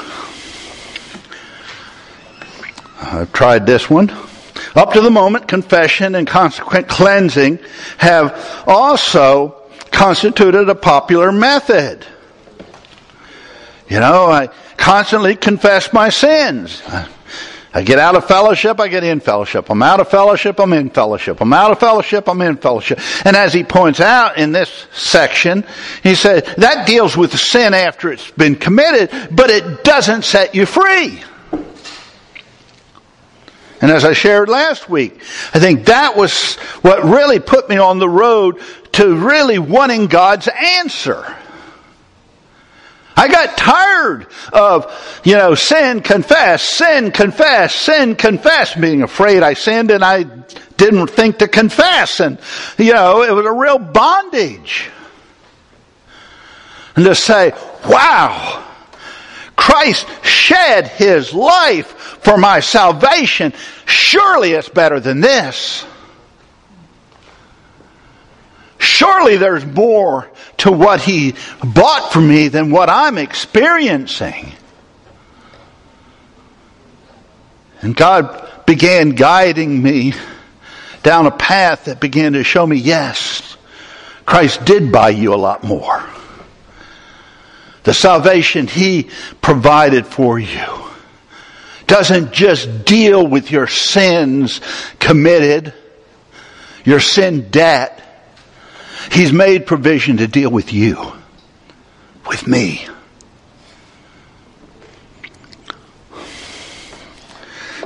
I've 3.00 3.33
tried 3.33 3.66
this 3.66 3.90
one. 3.90 4.11
Up 4.75 4.92
to 4.92 5.00
the 5.00 5.11
moment, 5.11 5.49
confession 5.49 6.14
and 6.14 6.26
consequent 6.26 6.88
cleansing 6.88 7.59
have 7.99 8.64
also 8.66 9.62
constituted 9.90 10.69
a 10.69 10.75
popular 10.75 11.31
method. 11.31 12.07
You 13.88 14.00
know, 14.00 14.26
I 14.26 14.49
constantly 14.83 15.37
confess 15.37 15.93
my 15.93 16.09
sins. 16.09 16.83
I 17.73 17.83
get 17.83 17.99
out 17.99 18.17
of 18.17 18.27
fellowship, 18.27 18.81
I 18.81 18.89
get 18.89 19.05
in 19.05 19.21
fellowship. 19.21 19.71
I'm 19.71 19.81
out 19.81 20.01
of 20.01 20.11
fellowship, 20.11 20.59
I'm 20.59 20.73
in 20.73 20.91
fellowship. 20.91 21.41
I'm 21.41 21.53
out 21.53 21.71
of 21.71 21.79
fellowship, 21.79 22.29
I'm 22.29 22.43
in 22.43 22.57
fellowship. 22.57 22.99
And 23.25 23.37
as 23.37 23.55
he 23.55 23.62
points 23.62 24.01
out 24.01 24.37
in 24.37 24.51
this 24.51 24.87
section, 24.93 25.65
he 26.03 26.17
said 26.17 26.45
that 26.59 26.87
deals 26.87 27.17
with 27.17 27.33
sin 27.39 27.73
after 27.73 28.12
it's 28.12 28.31
been 28.33 28.57
committed, 28.57 29.11
but 29.31 29.51
it 29.51 29.85
doesn't 29.85 30.25
set 30.25 30.55
you 30.55 30.67
free. 30.67 31.23
And 33.81 33.91
as 33.91 34.05
I 34.05 34.12
shared 34.12 34.49
last 34.49 34.91
week, 34.91 35.23
I 35.55 35.61
think 35.61 35.87
that 35.87 36.17
was 36.17 36.57
what 36.83 37.05
really 37.05 37.39
put 37.39 37.69
me 37.69 37.79
on 37.79 38.01
the 38.01 38.09
road 38.09 38.61
to 38.93 39.17
really 39.17 39.59
wanting 39.59 40.09
God's 40.09 40.49
answer. 40.49 41.37
I 43.16 43.28
got 43.28 43.57
tired 43.57 44.26
of, 44.52 45.21
you 45.25 45.37
know, 45.37 45.54
sin, 45.54 46.00
confess, 46.00 46.62
sin, 46.62 47.11
confess, 47.12 47.75
sin, 47.75 48.16
confess, 48.16 48.75
being 48.75 49.02
afraid 49.02 49.42
I 49.42 49.54
sinned 49.54 49.90
and 49.90 50.04
I 50.04 50.23
didn't 50.23 51.09
think 51.09 51.38
to 51.38 51.49
confess. 51.49 52.21
And, 52.21 52.38
you 52.78 52.92
know, 52.92 53.23
it 53.23 53.33
was 53.33 53.47
a 53.47 53.52
real 53.52 53.78
bondage. 53.78 54.90
And 56.97 57.04
to 57.04 57.14
say, 57.14 57.52
wow, 57.87 58.66
Christ 59.57 60.07
shed 60.25 60.88
his 60.88 61.33
life 61.33 61.87
for 62.23 62.37
my 62.37 62.61
salvation. 62.61 63.52
Surely 63.87 64.52
it's 64.52 64.69
better 64.69 65.00
than 65.00 65.21
this. 65.21 65.87
Surely 68.83 69.37
there's 69.37 69.65
more 69.65 70.29
to 70.59 70.73
what 70.73 71.01
he 71.01 71.35
bought 71.65 72.12
for 72.12 72.21
me 72.21 72.49
than 72.49 72.73
what 72.73 72.91
I'm 72.91 73.17
experiencing. 73.17 74.53
And 77.81 77.95
God 77.95 78.67
began 78.67 79.11
guiding 79.11 79.81
me 79.81 80.15
down 81.05 81.27
a 81.27 81.31
path 81.31 81.85
that 81.85 82.01
began 82.01 82.33
to 82.33 82.43
show 82.43 82.67
me, 82.67 82.77
yes, 82.77 83.57
Christ 84.27 84.65
did 84.65 84.91
buy 84.91 85.11
you 85.11 85.33
a 85.33 85.37
lot 85.37 85.62
more. 85.62 86.05
The 87.85 87.95
salvation 87.95 88.67
He 88.67 89.11
provided 89.41 90.07
for 90.07 90.41
you 90.41 90.67
doesn't 91.87 92.33
just 92.33 92.85
deal 92.85 93.25
with 93.25 93.53
your 93.53 93.69
sins 93.69 94.61
committed, 94.99 95.73
your 96.85 97.01
sin 97.01 97.51
debt. 97.51 98.01
He's 99.11 99.32
made 99.32 99.66
provision 99.66 100.18
to 100.18 100.26
deal 100.26 100.50
with 100.50 100.73
you, 100.73 101.12
with 102.28 102.47
me. 102.47 102.87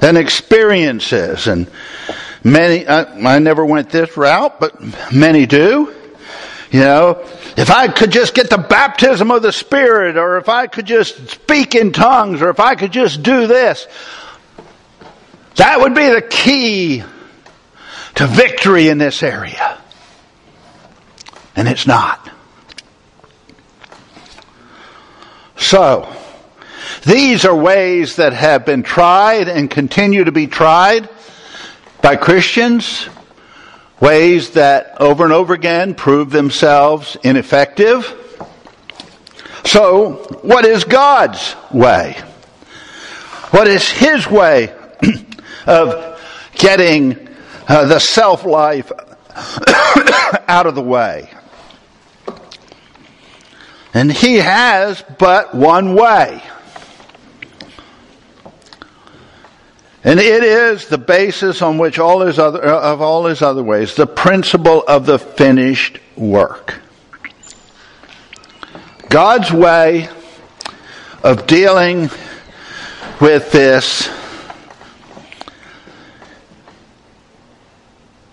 And 0.03 0.19
experiences, 0.19 1.47
and 1.47 1.71
many, 2.45 2.87
I, 2.87 3.37
I 3.37 3.39
never 3.39 3.65
went 3.65 3.91
this 3.91 4.17
route, 4.17 4.61
but 4.61 4.81
many 5.13 5.47
do. 5.47 5.95
You 6.71 6.81
know, 6.81 7.25
if 7.57 7.71
I 7.71 7.89
could 7.89 8.11
just 8.11 8.35
get 8.35 8.51
the 8.51 8.59
baptism 8.59 9.31
of 9.31 9.43
the 9.43 9.53
Spirit, 9.53 10.17
or 10.17 10.37
if 10.37 10.49
I 10.49 10.67
could 10.67 10.85
just 10.85 11.31
speak 11.31 11.75
in 11.75 11.93
tongues, 11.93 12.43
or 12.43 12.51
if 12.51 12.61
I 12.61 12.75
could 12.75 12.93
just 12.93 13.23
do 13.23 13.47
this, 13.47 13.87
that 15.55 15.81
would 15.81 15.95
be 15.95 16.09
the 16.09 16.23
key 16.23 17.03
to 18.17 18.27
victory 18.27 18.89
in 18.89 18.99
this 18.99 19.23
area. 19.23 19.76
And 21.57 21.67
it's 21.67 21.87
not. 21.87 22.31
So, 25.57 26.15
these 27.05 27.45
are 27.45 27.55
ways 27.55 28.17
that 28.17 28.35
have 28.35 28.67
been 28.67 28.83
tried 28.83 29.49
and 29.49 29.71
continue 29.71 30.25
to 30.25 30.33
be 30.33 30.47
tried 30.47 31.09
by 32.03 32.17
Christians 32.17 33.09
ways 34.01 34.51
that 34.51 35.01
over 35.01 35.25
and 35.25 35.33
over 35.33 35.55
again 35.55 35.95
prove 35.95 36.31
themselves 36.31 37.17
ineffective. 37.23 38.05
So, 39.65 40.13
what 40.43 40.65
is 40.65 40.85
God's 40.85 41.57
way? 41.73 42.17
What 43.51 43.67
is 43.67 43.89
His 43.89 44.29
way 44.29 44.75
of 45.67 46.21
getting 46.55 47.29
uh, 47.67 47.87
the 47.87 47.99
self 47.99 48.45
life 48.45 48.93
out 50.49 50.67
of 50.67 50.75
the 50.75 50.83
way? 50.83 51.31
And 53.97 54.13
He 54.13 54.37
has 54.37 55.03
but 55.19 55.55
one 55.55 55.95
way. 55.95 56.43
And 60.05 60.21
it 60.21 60.45
is 60.45 60.87
the 60.89 60.99
basis 60.99 61.63
on 61.63 61.79
which 61.79 61.99
all 61.99 62.21
his 62.21 62.39
other, 62.39 62.63
uh, 62.63 62.93
of 62.93 63.01
all 63.01 63.25
his 63.25 63.41
other 63.41 63.63
ways, 63.63 63.95
the 63.95 64.07
principle 64.07 64.85
of 64.87 65.07
the 65.07 65.19
finished 65.19 65.99
work. 66.15 66.79
God's 69.09 69.51
way 69.51 70.11
of 71.25 71.47
dealing 71.47 72.11
with 73.19 73.51
this 73.51 74.11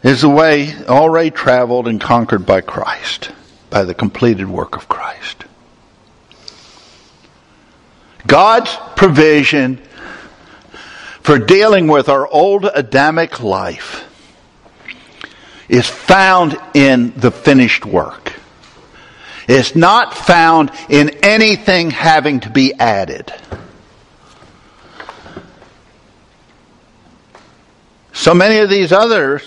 is 0.04 0.19
the 0.19 0.30
way 0.30 0.76
already 0.88 1.32
traveled 1.32 1.88
and 1.88 2.02
conquered 2.02 2.45
by 2.45 2.60
Christ, 2.60 3.32
by 3.69 3.86
the 3.86 3.93
completed 3.93 4.49
work 4.49 4.76
of 4.76 4.89
Christ. 4.89 5.45
God's 8.25 8.75
provision 8.95 9.77
for 11.21 11.39
dealing 11.39 11.88
with 11.88 12.09
our 12.09 12.27
old 12.27 12.65
Adamic 12.65 13.41
life 13.41 14.05
is 15.69 15.88
found 15.88 16.57
in 16.73 17.13
the 17.15 17.31
finished 17.31 17.86
work. 17.86 18.33
It's 19.47 19.75
not 19.75 20.13
found 20.13 20.71
in 20.89 21.09
anything 21.23 21.91
having 21.91 22.41
to 22.41 22.49
be 22.49 22.73
added. 22.73 23.33
So 28.13 28.33
many 28.33 28.59
of 28.59 28.69
these 28.69 28.91
others 28.91 29.41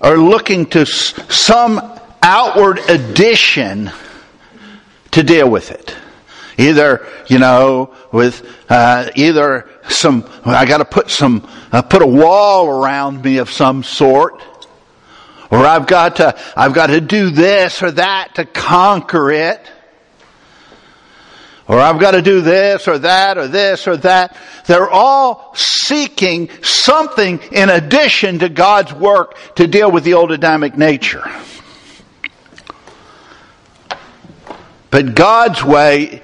are 0.00 0.16
looking 0.16 0.66
to 0.66 0.86
some 0.86 1.80
outward 2.22 2.78
addition 2.88 3.90
to 5.12 5.22
deal 5.22 5.50
with 5.50 5.70
it. 5.70 5.96
Either, 6.58 7.06
you 7.26 7.38
know, 7.38 7.94
with 8.12 8.46
uh, 8.70 9.10
either 9.14 9.68
some, 9.88 10.28
I 10.44 10.64
got 10.64 10.78
to 10.78 10.84
put 10.86 11.10
some, 11.10 11.46
uh, 11.70 11.82
put 11.82 12.02
a 12.02 12.06
wall 12.06 12.68
around 12.68 13.22
me 13.22 13.38
of 13.38 13.50
some 13.50 13.82
sort, 13.82 14.42
or 15.50 15.58
I've 15.58 15.86
got 15.86 16.16
to, 16.16 16.38
I've 16.56 16.72
got 16.72 16.88
to 16.88 17.00
do 17.00 17.30
this 17.30 17.82
or 17.82 17.90
that 17.92 18.36
to 18.36 18.44
conquer 18.44 19.30
it. 19.30 19.60
Or 21.68 21.80
I've 21.80 21.98
got 21.98 22.12
to 22.12 22.22
do 22.22 22.42
this 22.42 22.86
or 22.86 22.98
that 22.98 23.38
or 23.38 23.48
this 23.48 23.88
or 23.88 23.96
that. 23.98 24.36
They're 24.66 24.88
all 24.88 25.52
seeking 25.56 26.48
something 26.62 27.40
in 27.50 27.70
addition 27.70 28.38
to 28.38 28.48
God's 28.48 28.92
work 28.92 29.36
to 29.56 29.66
deal 29.66 29.90
with 29.90 30.04
the 30.04 30.14
old 30.14 30.30
Adamic 30.30 30.76
nature. 30.76 31.24
But 34.90 35.14
God's 35.14 35.62
way 35.64 36.22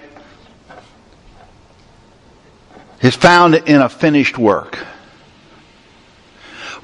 is 3.03 3.17
found 3.17 3.55
in 3.55 3.81
a 3.81 3.89
finished 3.89 4.39
work. 4.39 4.77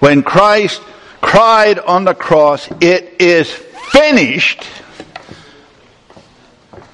When 0.00 0.22
Christ 0.22 0.82
cried 1.20 1.78
on 1.78 2.04
the 2.04 2.14
cross, 2.14 2.68
it 2.80 3.20
is 3.20 3.50
finished, 3.50 4.64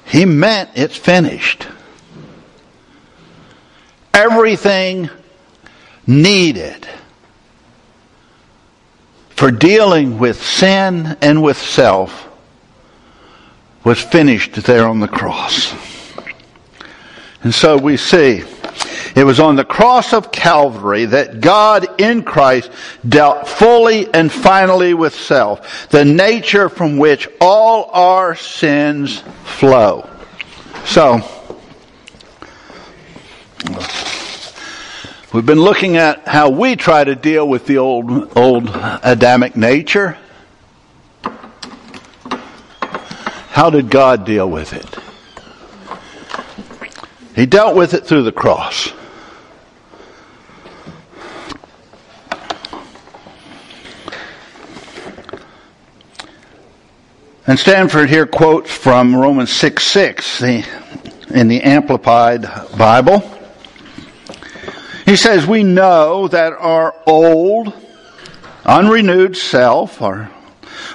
he 0.05 0.25
meant 0.25 0.69
it's 0.75 0.95
finished. 0.95 1.67
Everything 4.13 5.09
needed 6.07 6.87
for 9.29 9.51
dealing 9.51 10.17
with 10.17 10.41
sin 10.41 11.17
and 11.21 11.43
with 11.43 11.57
self 11.57 12.29
was 13.83 14.01
finished 14.01 14.53
there 14.63 14.87
on 14.87 14.99
the 14.99 15.07
cross. 15.07 15.73
And 17.43 17.53
so 17.53 17.77
we 17.77 17.97
see 17.97 18.43
It 19.15 19.23
was 19.23 19.39
on 19.39 19.55
the 19.55 19.63
cross 19.63 20.13
of 20.13 20.31
Calvary 20.31 21.05
that 21.05 21.39
God 21.39 22.01
in 22.01 22.23
Christ 22.23 22.69
dealt 23.07 23.47
fully 23.47 24.13
and 24.13 24.31
finally 24.31 24.93
with 24.93 25.15
self, 25.15 25.89
the 25.89 26.03
nature 26.03 26.67
from 26.67 26.97
which 26.97 27.29
all 27.39 27.89
our 27.93 28.35
sins 28.35 29.23
flow. 29.43 30.09
So, 30.85 31.21
we've 35.33 35.45
been 35.45 35.61
looking 35.61 35.95
at 35.97 36.27
how 36.27 36.49
we 36.49 36.75
try 36.75 37.03
to 37.03 37.15
deal 37.15 37.47
with 37.47 37.65
the 37.65 37.77
old, 37.77 38.37
old 38.37 38.69
Adamic 38.69 39.55
nature. 39.55 40.17
How 43.49 43.69
did 43.69 43.89
God 43.89 44.25
deal 44.25 44.49
with 44.49 44.73
it? 44.73 45.04
He 47.35 47.45
dealt 47.45 47.75
with 47.75 47.93
it 47.93 48.05
through 48.05 48.23
the 48.23 48.31
cross. 48.31 48.93
And 57.47 57.59
Stanford 57.59 58.09
here 58.09 58.25
quotes 58.25 58.71
from 58.71 59.15
Romans 59.15 59.51
6 59.51 59.85
6 59.85 60.39
the, 60.39 60.63
in 61.29 61.47
the 61.47 61.61
Amplified 61.61 62.41
Bible. 62.77 63.19
He 65.05 65.15
says, 65.15 65.45
We 65.45 65.61
know 65.61 66.27
that 66.29 66.53
our 66.53 66.95
old, 67.05 67.73
unrenewed 68.65 69.37
self 69.37 70.01
our, 70.01 70.31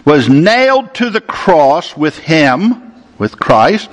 was 0.04 0.28
nailed 0.28 0.94
to 0.94 1.10
the 1.10 1.20
cross 1.20 1.96
with 1.96 2.18
Him, 2.18 2.89
with 3.20 3.38
Christ, 3.38 3.90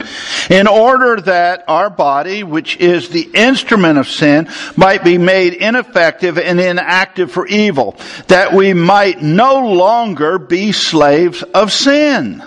in 0.50 0.66
order 0.66 1.22
that 1.22 1.66
our 1.68 1.90
body, 1.90 2.44
which 2.44 2.78
is 2.78 3.10
the 3.10 3.30
instrument 3.34 4.00
of 4.00 4.08
sin, 4.08 4.50
might 4.76 5.04
be 5.04 5.18
made 5.18 5.54
ineffective 5.54 6.40
and 6.40 6.60
inactive 6.60 7.32
for 7.32 7.46
evil, 7.46 7.98
that 8.28 8.54
we 8.54 8.74
might 8.74 9.22
no 9.22 9.68
longer 9.68 10.40
be 10.40 10.72
slaves 10.72 11.44
of 11.44 11.74
sin. 11.74 12.42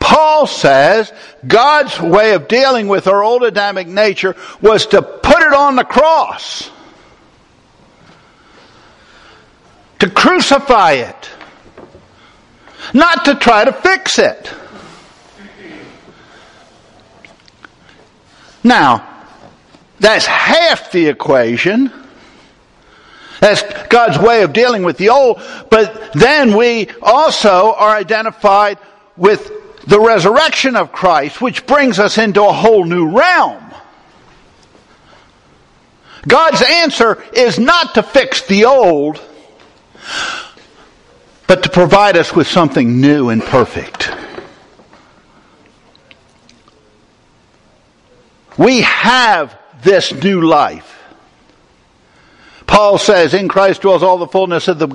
Paul 0.00 0.46
says 0.46 1.12
God's 1.46 2.00
way 2.00 2.34
of 2.34 2.48
dealing 2.48 2.88
with 2.88 3.06
our 3.06 3.22
old 3.22 3.44
Adamic 3.44 3.86
nature 3.86 4.36
was 4.60 4.86
to 4.88 5.00
put 5.00 5.42
it 5.42 5.52
on 5.52 5.76
the 5.76 5.84
cross. 5.84 6.70
To 10.00 10.10
crucify 10.10 10.92
it. 10.92 11.30
Not 12.94 13.26
to 13.26 13.34
try 13.34 13.64
to 13.64 13.72
fix 13.72 14.18
it. 14.18 14.52
Now, 18.64 19.24
that's 20.00 20.26
half 20.26 20.92
the 20.92 21.06
equation. 21.06 21.92
That's 23.40 23.62
God's 23.88 24.18
way 24.18 24.42
of 24.42 24.52
dealing 24.52 24.82
with 24.82 24.98
the 24.98 25.10
old. 25.10 25.40
But 25.70 26.12
then 26.12 26.56
we 26.56 26.88
also 27.02 27.72
are 27.74 27.94
identified 27.94 28.78
with 29.16 29.50
the 29.86 30.00
resurrection 30.00 30.76
of 30.76 30.92
Christ, 30.92 31.40
which 31.40 31.66
brings 31.66 31.98
us 31.98 32.18
into 32.18 32.44
a 32.44 32.52
whole 32.52 32.84
new 32.84 33.16
realm. 33.16 33.64
God's 36.26 36.62
answer 36.62 37.22
is 37.32 37.58
not 37.58 37.94
to 37.94 38.02
fix 38.02 38.42
the 38.42 38.66
old, 38.66 39.20
but 41.48 41.64
to 41.64 41.70
provide 41.70 42.16
us 42.16 42.32
with 42.36 42.46
something 42.46 43.00
new 43.00 43.30
and 43.30 43.42
perfect. 43.42 44.10
We 48.56 48.82
have 48.82 49.58
this 49.82 50.12
new 50.12 50.42
life. 50.42 50.94
Paul 52.66 52.98
says, 52.98 53.32
in 53.32 53.48
Christ 53.48 53.80
dwells 53.80 54.02
all 54.02 54.18
the 54.18 54.26
fullness 54.26 54.68
of 54.68 54.78
the 54.78 54.86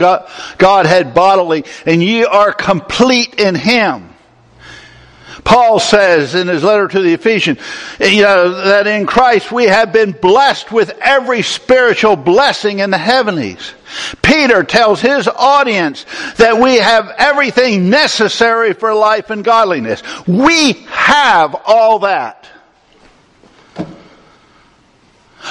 Godhead 0.60 1.16
bodily, 1.16 1.66
and 1.88 2.04
ye 2.04 2.24
are 2.24 2.54
complete 2.54 3.40
in 3.40 3.56
Him. 3.56 4.13
Paul 5.44 5.80
says 5.80 6.36
in 6.36 6.48
his 6.48 6.64
letter 6.64 6.88
to 6.88 7.02
the 7.02 7.14
Ephesians, 7.14 7.60
you 8.00 8.22
know, 8.22 8.66
that 8.66 8.88
in 8.88 9.06
Christ 9.06 9.52
we 9.52 9.66
have 9.66 9.92
been 9.92 10.12
blessed 10.12 10.72
with 10.72 10.98
every 11.02 11.42
spiritual 11.42 12.16
blessing 12.16 12.80
in 12.80 12.90
the 12.90 12.98
heavenlies. 12.98 13.74
Peter 14.22 14.64
tells 14.64 15.02
his 15.02 15.28
audience 15.28 16.06
that 16.38 16.60
we 16.60 16.78
have 16.78 17.14
everything 17.18 17.90
necessary 17.90 18.74
for 18.74 18.94
life 18.94 19.30
and 19.30 19.44
godliness. 19.44 20.02
We 20.28 20.74
have 20.88 21.56
all 21.66 22.00
that. 22.00 22.48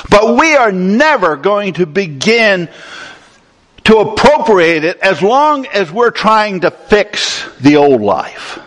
But 0.08 0.36
we 0.38 0.56
are 0.56 0.72
never 0.72 1.36
going 1.36 1.74
to 1.74 1.86
begin 1.86 2.68
to 3.84 3.98
appropriate 3.98 4.84
it 4.84 4.98
as 4.98 5.22
long 5.22 5.66
as 5.66 5.90
we're 5.90 6.10
trying 6.10 6.60
to 6.60 6.70
fix 6.70 7.46
the 7.60 7.76
old 7.76 8.00
life. 8.00 8.58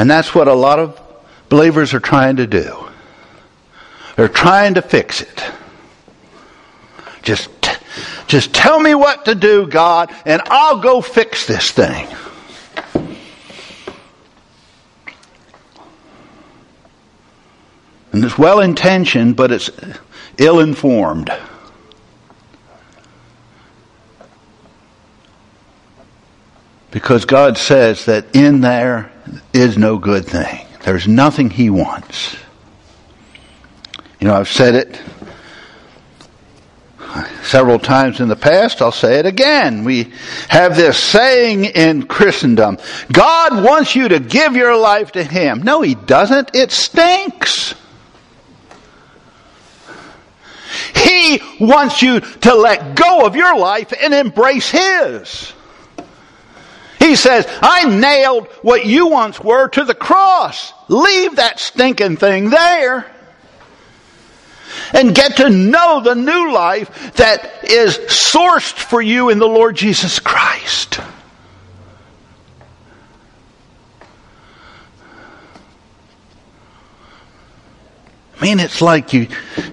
And 0.00 0.10
that's 0.10 0.34
what 0.34 0.48
a 0.48 0.54
lot 0.54 0.78
of 0.78 0.98
believers 1.50 1.92
are 1.92 2.00
trying 2.00 2.36
to 2.36 2.46
do. 2.46 2.88
They're 4.16 4.28
trying 4.28 4.72
to 4.74 4.80
fix 4.80 5.20
it. 5.20 5.44
Just, 7.20 7.50
just 8.26 8.54
tell 8.54 8.80
me 8.80 8.94
what 8.94 9.26
to 9.26 9.34
do, 9.34 9.66
God, 9.66 10.10
and 10.24 10.40
I'll 10.46 10.80
go 10.80 11.02
fix 11.02 11.46
this 11.46 11.70
thing. 11.70 12.08
And 18.12 18.24
it's 18.24 18.38
well 18.38 18.60
intentioned, 18.60 19.36
but 19.36 19.52
it's 19.52 19.68
ill 20.38 20.60
informed. 20.60 21.30
Because 26.90 27.24
God 27.24 27.56
says 27.56 28.06
that 28.06 28.34
in 28.34 28.60
there 28.60 29.12
is 29.52 29.78
no 29.78 29.98
good 29.98 30.26
thing. 30.26 30.66
There's 30.82 31.06
nothing 31.06 31.50
He 31.50 31.70
wants. 31.70 32.36
You 34.18 34.26
know, 34.26 34.34
I've 34.34 34.48
said 34.48 34.74
it 34.74 35.00
several 37.42 37.78
times 37.78 38.20
in 38.20 38.28
the 38.28 38.36
past. 38.36 38.82
I'll 38.82 38.92
say 38.92 39.18
it 39.18 39.26
again. 39.26 39.84
We 39.84 40.12
have 40.48 40.76
this 40.76 40.98
saying 40.98 41.64
in 41.64 42.04
Christendom 42.04 42.78
God 43.10 43.64
wants 43.64 43.96
you 43.96 44.08
to 44.08 44.20
give 44.20 44.56
your 44.56 44.76
life 44.76 45.12
to 45.12 45.24
Him. 45.24 45.62
No, 45.62 45.82
He 45.82 45.94
doesn't. 45.94 46.54
It 46.54 46.70
stinks. 46.70 47.74
He 50.94 51.40
wants 51.60 52.02
you 52.02 52.20
to 52.20 52.54
let 52.54 52.94
go 52.94 53.26
of 53.26 53.36
your 53.36 53.56
life 53.56 53.92
and 53.98 54.14
embrace 54.14 54.70
His. 54.70 55.52
He 57.00 57.16
says, 57.16 57.46
I 57.62 57.88
nailed 57.88 58.46
what 58.60 58.84
you 58.84 59.06
once 59.08 59.40
were 59.40 59.68
to 59.68 59.84
the 59.84 59.94
cross. 59.94 60.74
Leave 60.88 61.36
that 61.36 61.58
stinking 61.58 62.18
thing 62.18 62.50
there. 62.50 63.10
And 64.92 65.14
get 65.14 65.38
to 65.38 65.48
know 65.48 66.02
the 66.02 66.14
new 66.14 66.52
life 66.52 67.14
that 67.14 67.64
is 67.64 67.96
sourced 67.96 68.74
for 68.74 69.00
you 69.00 69.30
in 69.30 69.38
the 69.38 69.48
Lord 69.48 69.76
Jesus 69.76 70.18
Christ. 70.18 71.00
I 78.36 78.42
mean, 78.42 78.60
it's 78.60 78.82
like 78.82 79.14
you, 79.14 79.28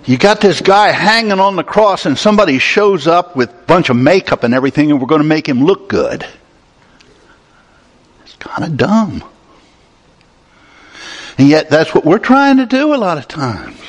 you 0.06 0.18
got 0.18 0.40
this 0.40 0.62
guy 0.62 0.92
hanging 0.92 1.40
on 1.40 1.58
the 1.58 1.64
cross 1.64 2.06
and 2.06 2.18
somebody 2.18 2.58
shows 2.60 3.06
up 3.06 3.36
with 3.36 3.50
a 3.50 3.66
bunch 3.66 3.90
of 3.90 3.98
makeup 3.98 4.44
and 4.44 4.54
everything 4.54 4.92
and 4.92 5.02
we're 5.02 5.08
going 5.08 5.22
to 5.22 5.28
make 5.28 5.48
him 5.48 5.64
look 5.64 5.90
good 5.90 6.26
kind 8.40 8.64
of 8.64 8.78
dumb. 8.78 9.24
And 11.38 11.48
yet 11.48 11.70
that's 11.70 11.94
what 11.94 12.04
we're 12.04 12.18
trying 12.18 12.58
to 12.58 12.66
do 12.66 12.94
a 12.94 12.98
lot 12.98 13.18
of 13.18 13.28
times. 13.28 13.80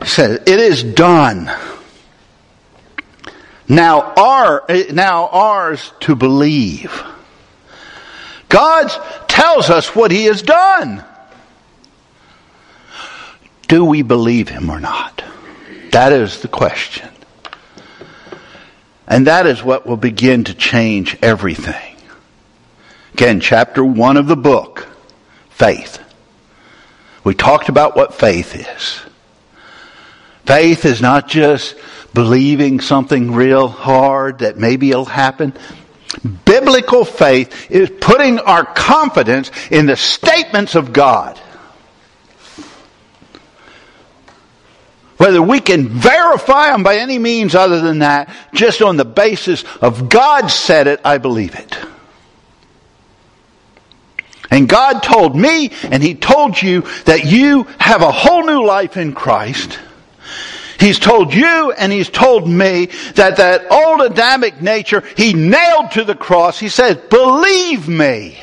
He 0.00 0.10
says, 0.10 0.40
it 0.46 0.60
is 0.60 0.82
done. 0.82 1.50
Now 3.68 4.12
our, 4.16 4.64
eh, 4.68 4.92
now 4.92 5.28
ours 5.28 5.92
to 6.00 6.14
believe. 6.14 7.02
God 8.48 8.88
tells 9.28 9.70
us 9.70 9.94
what 9.94 10.10
He 10.10 10.26
has 10.26 10.42
done 10.42 11.04
do 13.74 13.84
we 13.84 14.02
believe 14.02 14.48
him 14.48 14.70
or 14.70 14.78
not? 14.78 15.24
That 15.90 16.12
is 16.12 16.40
the 16.42 16.46
question. 16.46 17.08
And 19.08 19.26
that 19.26 19.48
is 19.48 19.64
what 19.64 19.84
will 19.84 19.96
begin 19.96 20.44
to 20.44 20.54
change 20.54 21.18
everything. 21.20 21.96
Again, 23.14 23.40
chapter 23.40 23.84
one 23.84 24.16
of 24.16 24.28
the 24.28 24.36
book, 24.36 24.86
faith. 25.50 26.00
We 27.24 27.34
talked 27.34 27.68
about 27.68 27.96
what 27.96 28.14
faith 28.14 28.54
is. 28.54 29.00
Faith 30.46 30.84
is 30.84 31.00
not 31.00 31.26
just 31.26 31.74
believing 32.14 32.78
something 32.78 33.32
real 33.32 33.66
hard 33.66 34.38
that 34.38 34.56
maybe 34.56 34.92
it'll 34.92 35.04
happen. 35.04 35.52
Biblical 36.44 37.04
faith 37.04 37.72
is 37.72 37.90
putting 38.00 38.38
our 38.38 38.64
confidence 38.64 39.50
in 39.72 39.86
the 39.86 39.96
statements 39.96 40.76
of 40.76 40.92
God. 40.92 41.40
Whether 45.16 45.40
we 45.40 45.60
can 45.60 45.88
verify 45.88 46.70
them 46.70 46.82
by 46.82 46.96
any 46.96 47.18
means 47.18 47.54
other 47.54 47.80
than 47.80 48.00
that, 48.00 48.34
just 48.52 48.82
on 48.82 48.96
the 48.96 49.04
basis 49.04 49.64
of 49.80 50.08
God 50.08 50.48
said 50.48 50.86
it, 50.86 51.00
I 51.04 51.18
believe 51.18 51.54
it. 51.54 51.78
And 54.50 54.68
God 54.68 55.02
told 55.02 55.36
me, 55.36 55.70
and 55.84 56.02
He 56.02 56.14
told 56.14 56.60
you, 56.60 56.82
that 57.04 57.24
you 57.24 57.64
have 57.78 58.02
a 58.02 58.12
whole 58.12 58.44
new 58.44 58.64
life 58.64 58.96
in 58.96 59.12
Christ. 59.12 59.78
He's 60.78 60.98
told 60.98 61.32
you 61.32 61.72
and 61.72 61.92
he's 61.92 62.10
told 62.10 62.48
me 62.48 62.86
that 63.14 63.36
that 63.36 63.70
old 63.70 64.02
Adamic 64.02 64.60
nature 64.60 65.02
he 65.16 65.32
nailed 65.32 65.92
to 65.92 66.04
the 66.04 66.14
cross. 66.14 66.58
He 66.58 66.68
says, 66.68 66.96
believe 66.96 67.88
me. 67.88 68.38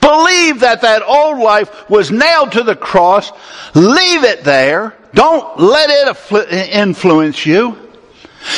Believe 0.00 0.60
that 0.60 0.82
that 0.82 1.02
old 1.02 1.38
life 1.38 1.88
was 1.90 2.10
nailed 2.10 2.52
to 2.52 2.62
the 2.62 2.76
cross. 2.76 3.30
Leave 3.74 4.24
it 4.24 4.44
there. 4.44 4.94
Don't 5.14 5.58
let 5.58 5.90
it 5.90 6.72
influence 6.72 7.44
you. 7.44 7.76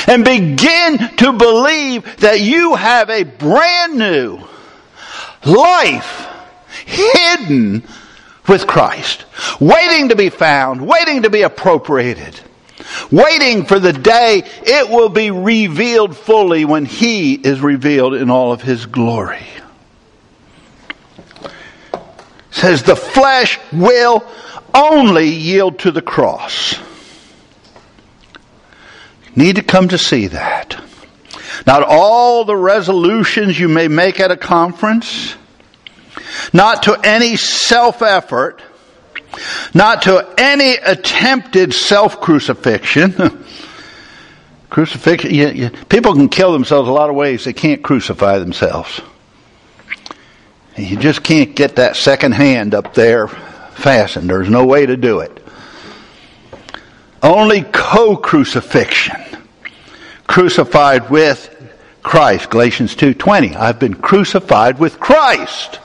And 0.06 0.24
begin 0.24 0.98
to 1.16 1.32
believe 1.32 2.16
that 2.18 2.40
you 2.40 2.74
have 2.74 3.08
a 3.10 3.24
brand 3.24 3.96
new 3.96 4.40
life 5.44 6.28
hidden 6.86 7.82
with 8.48 8.66
Christ, 8.66 9.24
waiting 9.58 10.08
to 10.10 10.16
be 10.16 10.28
found, 10.28 10.86
waiting 10.86 11.22
to 11.22 11.30
be 11.30 11.42
appropriated, 11.42 12.38
waiting 13.10 13.64
for 13.64 13.78
the 13.78 13.92
day 13.92 14.42
it 14.62 14.90
will 14.90 15.08
be 15.08 15.30
revealed 15.30 16.16
fully 16.16 16.64
when 16.64 16.84
He 16.84 17.34
is 17.34 17.60
revealed 17.60 18.14
in 18.14 18.30
all 18.30 18.52
of 18.52 18.62
His 18.62 18.86
glory. 18.86 19.46
Says 22.50 22.82
the 22.82 22.96
flesh 22.96 23.58
will 23.72 24.24
only 24.74 25.28
yield 25.28 25.80
to 25.80 25.90
the 25.90 26.02
cross. 26.02 26.78
Need 29.36 29.56
to 29.56 29.62
come 29.62 29.88
to 29.88 29.98
see 29.98 30.28
that. 30.28 30.82
Not 31.66 31.82
all 31.82 32.44
the 32.44 32.56
resolutions 32.56 33.58
you 33.58 33.68
may 33.68 33.88
make 33.88 34.18
at 34.18 34.30
a 34.30 34.36
conference, 34.36 35.34
not 36.52 36.84
to 36.84 36.98
any 37.04 37.36
self 37.36 38.02
effort, 38.02 38.62
not 39.74 40.02
to 40.02 40.34
any 40.38 40.74
attempted 40.74 41.72
self 41.72 42.20
crucifixion. 42.20 43.44
crucifixion, 44.70 45.34
you, 45.34 45.48
you, 45.48 45.70
people 45.88 46.14
can 46.14 46.28
kill 46.28 46.52
themselves 46.52 46.88
a 46.88 46.92
lot 46.92 47.10
of 47.10 47.16
ways. 47.16 47.44
They 47.44 47.52
can't 47.52 47.82
crucify 47.82 48.38
themselves. 48.38 49.00
You 50.84 50.96
just 50.96 51.22
can't 51.22 51.54
get 51.54 51.76
that 51.76 51.96
second 51.96 52.32
hand 52.32 52.74
up 52.74 52.94
there 52.94 53.28
fastened. 53.28 54.28
There's 54.30 54.48
no 54.48 54.66
way 54.66 54.86
to 54.86 54.96
do 54.96 55.20
it. 55.20 55.44
Only 57.22 57.62
co 57.62 58.16
crucifixion. 58.16 59.20
Crucified 60.26 61.10
with 61.10 61.56
Christ. 62.02 62.50
Galatians 62.50 62.94
2:20. 62.94 63.56
I've 63.56 63.78
been 63.78 63.94
crucified 63.94 64.78
with 64.78 64.98
Christ. 64.98 65.78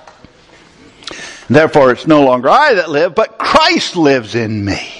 Therefore, 1.49 1.91
it's 1.91 2.07
no 2.07 2.23
longer 2.23 2.49
I 2.49 2.75
that 2.75 2.89
live, 2.89 3.13
but 3.13 3.37
Christ 3.37 3.95
lives 3.95 4.33
in 4.33 4.65
me. 4.65 4.91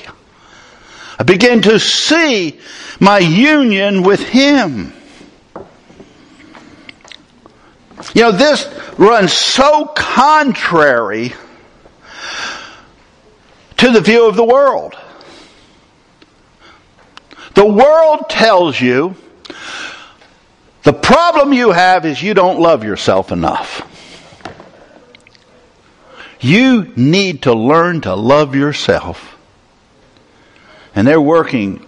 I 1.17 1.23
begin 1.23 1.61
to 1.63 1.79
see 1.79 2.59
my 2.99 3.19
union 3.19 4.03
with 4.03 4.21
Him. 4.21 4.93
You 8.13 8.23
know, 8.23 8.31
this 8.31 8.67
runs 8.97 9.33
so 9.33 9.85
contrary 9.85 11.33
to 13.77 13.91
the 13.91 14.01
view 14.01 14.27
of 14.27 14.35
the 14.35 14.43
world. 14.43 14.95
The 17.53 17.65
world 17.65 18.29
tells 18.29 18.79
you 18.79 19.15
the 20.83 20.93
problem 20.93 21.53
you 21.53 21.71
have 21.71 22.05
is 22.05 22.21
you 22.21 22.33
don't 22.33 22.59
love 22.59 22.83
yourself 22.83 23.31
enough. 23.31 23.81
You 26.39 26.91
need 26.95 27.43
to 27.43 27.53
learn 27.53 28.01
to 28.01 28.13
love 28.13 28.55
yourself. 28.55 29.37
And 30.93 31.07
they're 31.07 31.21
working 31.21 31.85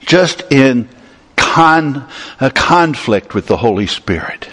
just 0.00 0.42
in 0.52 0.88
con, 1.36 2.06
a 2.40 2.50
conflict 2.50 3.34
with 3.34 3.46
the 3.46 3.56
Holy 3.56 3.86
Spirit. 3.86 4.48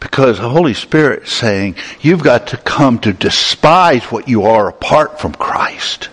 Because 0.00 0.38
the 0.38 0.48
Holy 0.48 0.74
Spirit 0.74 1.24
is 1.24 1.30
saying, 1.30 1.76
you've 2.00 2.22
got 2.22 2.48
to 2.48 2.56
come 2.56 2.98
to 3.00 3.12
despise 3.12 4.04
what 4.04 4.28
you 4.28 4.44
are 4.44 4.68
apart 4.68 5.20
from 5.20 5.34
Christ. 5.34 6.08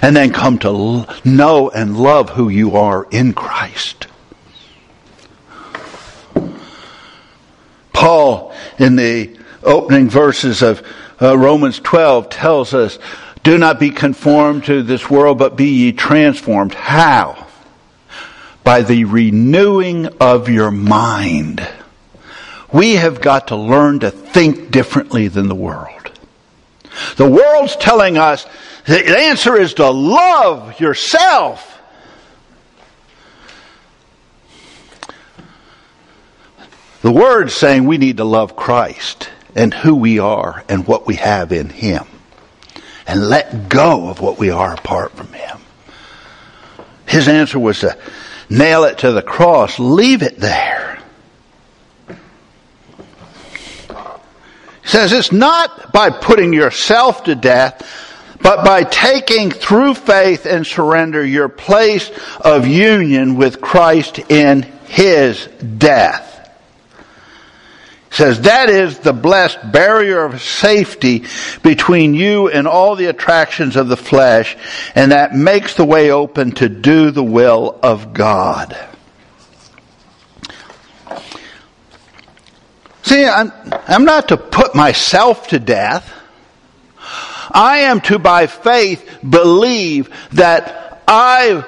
And 0.00 0.14
then 0.14 0.32
come 0.32 0.58
to 0.60 1.06
know 1.24 1.70
and 1.70 1.96
love 1.96 2.30
who 2.30 2.48
you 2.48 2.76
are 2.76 3.06
in 3.10 3.32
Christ. 3.32 4.06
Paul, 7.92 8.54
in 8.78 8.96
the 8.96 9.36
opening 9.62 10.08
verses 10.08 10.62
of 10.62 10.82
uh, 11.20 11.36
Romans 11.36 11.78
12 11.78 12.28
tells 12.28 12.74
us, 12.74 12.98
do 13.42 13.58
not 13.58 13.80
be 13.80 13.90
conformed 13.90 14.64
to 14.64 14.82
this 14.82 15.10
world, 15.10 15.38
but 15.38 15.56
be 15.56 15.68
ye 15.68 15.92
transformed. 15.92 16.74
How? 16.74 17.46
By 18.62 18.82
the 18.82 19.04
renewing 19.04 20.06
of 20.20 20.48
your 20.48 20.70
mind. 20.70 21.68
We 22.72 22.92
have 22.94 23.20
got 23.20 23.48
to 23.48 23.56
learn 23.56 24.00
to 24.00 24.10
think 24.10 24.70
differently 24.70 25.28
than 25.28 25.48
the 25.48 25.54
world. 25.54 26.10
The 27.16 27.28
world's 27.28 27.76
telling 27.76 28.18
us 28.18 28.46
the 28.86 29.18
answer 29.18 29.56
is 29.56 29.74
to 29.74 29.90
love 29.90 30.80
yourself. 30.80 31.68
The 37.02 37.12
word's 37.12 37.54
saying 37.54 37.84
we 37.84 37.98
need 37.98 38.18
to 38.18 38.24
love 38.24 38.56
Christ 38.56 39.28
and 39.54 39.74
who 39.74 39.94
we 39.94 40.18
are 40.18 40.64
and 40.68 40.86
what 40.86 41.06
we 41.06 41.16
have 41.16 41.52
in 41.52 41.68
Him. 41.68 42.04
And 43.06 43.28
let 43.28 43.68
go 43.68 44.08
of 44.08 44.20
what 44.20 44.38
we 44.38 44.50
are 44.50 44.72
apart 44.72 45.12
from 45.12 45.32
Him. 45.32 45.58
His 47.06 47.28
answer 47.28 47.58
was 47.58 47.80
to 47.80 47.98
nail 48.48 48.84
it 48.84 48.98
to 48.98 49.12
the 49.12 49.22
cross, 49.22 49.78
leave 49.78 50.22
it 50.22 50.38
there. 50.38 50.91
He 54.82 54.88
says 54.88 55.12
it's 55.12 55.32
not 55.32 55.92
by 55.92 56.10
putting 56.10 56.52
yourself 56.52 57.24
to 57.24 57.34
death, 57.34 57.86
but 58.42 58.64
by 58.64 58.82
taking 58.82 59.50
through 59.50 59.94
faith 59.94 60.46
and 60.46 60.66
surrender 60.66 61.24
your 61.24 61.48
place 61.48 62.10
of 62.40 62.66
union 62.66 63.36
with 63.36 63.60
Christ 63.60 64.18
in 64.18 64.62
His 64.86 65.46
death 65.78 66.32
He 68.10 68.16
says 68.16 68.40
that 68.42 68.68
is 68.68 68.98
the 68.98 69.12
blessed 69.12 69.72
barrier 69.72 70.24
of 70.24 70.42
safety 70.42 71.24
between 71.62 72.12
you 72.14 72.48
and 72.48 72.66
all 72.66 72.96
the 72.96 73.06
attractions 73.06 73.76
of 73.76 73.88
the 73.88 73.96
flesh, 73.96 74.56
and 74.94 75.12
that 75.12 75.34
makes 75.34 75.74
the 75.74 75.84
way 75.84 76.10
open 76.10 76.52
to 76.52 76.68
do 76.68 77.10
the 77.10 77.24
will 77.24 77.78
of 77.82 78.12
God. 78.12 78.76
See, 83.02 83.24
I'm, 83.26 83.52
I'm 83.88 84.04
not 84.04 84.28
to 84.28 84.36
put 84.36 84.74
myself 84.74 85.48
to 85.48 85.58
death. 85.58 86.12
I 87.50 87.78
am 87.80 88.00
to, 88.02 88.18
by 88.18 88.46
faith, 88.46 89.18
believe 89.28 90.10
that 90.32 91.02
I 91.06 91.64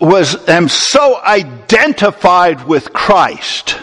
was, 0.00 0.48
am 0.48 0.68
so 0.68 1.20
identified 1.22 2.66
with 2.66 2.92
Christ 2.92 3.78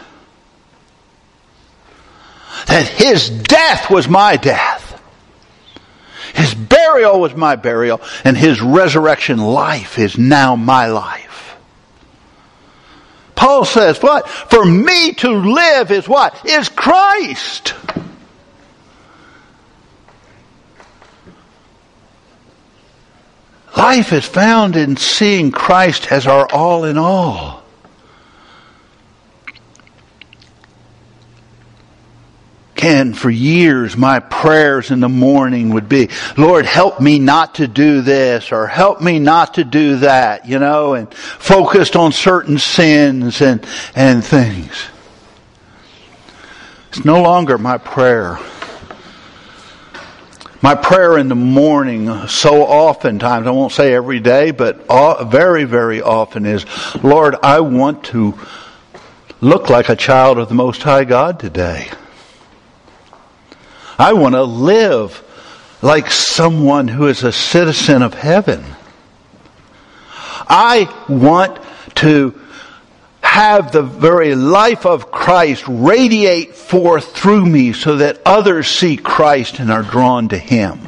that 2.67 2.87
his 2.87 3.29
death 3.29 3.89
was 3.89 4.07
my 4.07 4.37
death. 4.37 4.89
His 6.33 6.53
burial 6.53 7.19
was 7.19 7.35
my 7.35 7.55
burial, 7.55 8.01
and 8.23 8.37
his 8.37 8.61
resurrection 8.61 9.37
life 9.37 9.99
is 9.99 10.17
now 10.17 10.55
my 10.55 10.87
life. 10.87 11.22
Paul 13.43 13.65
says, 13.65 14.01
what? 14.01 14.29
For 14.29 14.63
me 14.63 15.15
to 15.15 15.29
live 15.29 15.91
is 15.91 16.07
what? 16.07 16.45
Is 16.45 16.69
Christ. 16.69 17.73
Life 23.75 24.13
is 24.13 24.23
found 24.23 24.77
in 24.77 24.95
seeing 24.95 25.51
Christ 25.51 26.09
as 26.09 26.25
our 26.25 26.47
all 26.53 26.85
in 26.85 26.97
all. 26.97 27.62
And 32.83 33.17
for 33.17 33.29
years 33.29 33.95
my 33.95 34.19
prayers 34.19 34.91
in 34.91 34.99
the 34.99 35.07
morning 35.07 35.73
would 35.73 35.87
be, 35.87 36.09
Lord, 36.37 36.65
help 36.65 36.99
me 36.99 37.17
not 37.17 37.55
to 37.55 37.67
do 37.67 38.01
this 38.01 38.51
or 38.51 38.67
help 38.67 38.99
me 38.99 39.19
not 39.19 39.53
to 39.53 39.63
do 39.63 39.97
that, 39.99 40.45
you 40.45 40.59
know, 40.59 40.93
and 40.93 41.11
focused 41.13 41.95
on 41.95 42.11
certain 42.11 42.59
sins 42.59 43.41
and, 43.41 43.65
and 43.95 44.21
things. 44.21 44.87
It's 46.89 47.05
no 47.05 47.21
longer 47.21 47.57
my 47.57 47.77
prayer. 47.77 48.37
My 50.61 50.75
prayer 50.75 51.17
in 51.17 51.29
the 51.29 51.35
morning, 51.35 52.27
so 52.27 52.63
oftentimes, 52.63 53.47
I 53.47 53.51
won't 53.51 53.71
say 53.71 53.93
every 53.93 54.19
day, 54.19 54.51
but 54.51 54.85
very, 55.31 55.63
very 55.63 56.01
often 56.01 56.45
is, 56.45 56.65
Lord, 57.01 57.37
I 57.41 57.61
want 57.61 58.03
to 58.05 58.37
look 59.39 59.69
like 59.69 59.87
a 59.87 59.95
child 59.95 60.37
of 60.37 60.49
the 60.49 60.55
Most 60.55 60.83
High 60.83 61.05
God 61.05 61.39
today. 61.39 61.89
I 64.03 64.11
want 64.11 64.35
to 64.35 64.43
live 64.43 65.23
like 65.81 66.11
someone 66.11 66.89
who 66.89 67.07
is 67.07 67.23
a 67.23 67.31
citizen 67.31 68.01
of 68.01 68.13
heaven. 68.13 68.65
I 70.11 70.93
want 71.07 71.57
to 71.95 72.37
have 73.21 73.71
the 73.71 73.81
very 73.81 74.35
life 74.35 74.85
of 74.85 75.09
Christ 75.09 75.63
radiate 75.69 76.53
forth 76.53 77.15
through 77.15 77.45
me 77.45 77.71
so 77.71 77.95
that 77.95 78.19
others 78.25 78.67
see 78.67 78.97
Christ 78.97 79.59
and 79.59 79.71
are 79.71 79.83
drawn 79.83 80.27
to 80.27 80.37
Him. 80.37 80.81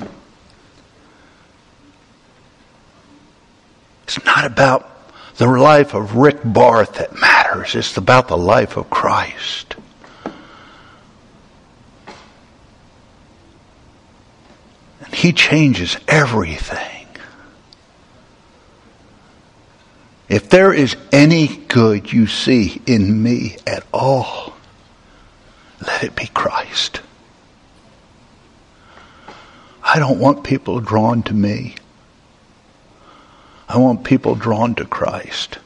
It's 4.04 4.25
not 4.25 4.43
about 4.43 4.91
the 5.38 5.47
life 5.47 5.93
of 5.93 6.17
Rick 6.17 6.41
Barth 6.43 6.95
that 6.95 7.17
matters. 7.17 7.75
It's 7.75 7.95
about 7.95 8.28
the 8.28 8.38
life 8.38 8.75
of 8.75 8.89
Christ. 8.89 9.78
He 15.15 15.32
changes 15.32 15.95
everything. 16.10 17.08
If 20.28 20.49
there 20.49 20.73
is 20.73 20.97
any 21.13 21.47
good 21.47 22.12
you 22.12 22.28
see 22.28 22.82
in 22.86 23.23
me 23.23 23.56
at 23.65 23.86
all, 23.93 24.58
let 25.88 26.04
it 26.04 26.17
be 26.17 26.28
Christ. 26.28 26.99
I 29.82 29.99
don't 29.99 30.19
want 30.19 30.43
people 30.43 30.82
drawn 30.82 31.23
to 31.23 31.34
me. 31.34 31.75
I 33.69 33.78
want 33.78 34.04
people 34.04 34.36
drawn 34.36 34.75
to 34.75 34.86
Christ. 34.86 35.60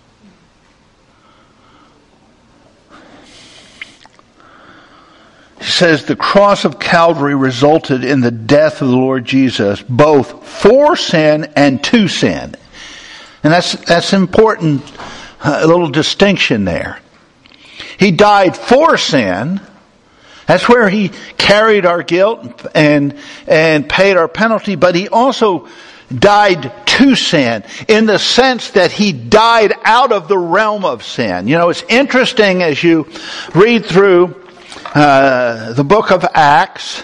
Says 5.61 6.05
the 6.05 6.15
cross 6.15 6.65
of 6.65 6.79
Calvary 6.79 7.35
resulted 7.35 8.03
in 8.03 8.21
the 8.21 8.31
death 8.31 8.81
of 8.81 8.89
the 8.89 8.95
Lord 8.95 9.25
Jesus, 9.25 9.81
both 9.81 10.47
for 10.47 10.95
sin 10.95 11.51
and 11.55 11.83
to 11.85 12.07
sin. 12.07 12.55
And 13.43 13.53
that's, 13.53 13.73
that's 13.73 14.13
important, 14.13 14.83
uh, 15.41 15.59
a 15.61 15.67
little 15.67 15.89
distinction 15.89 16.65
there. 16.65 16.99
He 17.97 18.11
died 18.11 18.55
for 18.55 18.97
sin. 18.97 19.61
That's 20.45 20.67
where 20.67 20.89
he 20.89 21.11
carried 21.37 21.85
our 21.85 22.03
guilt 22.03 22.65
and, 22.73 23.17
and 23.47 23.87
paid 23.87 24.17
our 24.17 24.27
penalty, 24.27 24.75
but 24.75 24.95
he 24.95 25.07
also 25.07 25.67
died 26.13 26.71
to 26.85 27.15
sin 27.15 27.63
in 27.87 28.05
the 28.05 28.17
sense 28.17 28.71
that 28.71 28.91
he 28.91 29.13
died 29.13 29.73
out 29.83 30.11
of 30.11 30.27
the 30.27 30.37
realm 30.37 30.85
of 30.85 31.03
sin. 31.03 31.47
You 31.47 31.57
know, 31.57 31.69
it's 31.69 31.83
interesting 31.87 32.63
as 32.63 32.83
you 32.83 33.07
read 33.53 33.85
through 33.85 34.35
uh, 34.95 35.73
the 35.73 35.83
book 35.83 36.11
of 36.11 36.25
Acts 36.33 37.03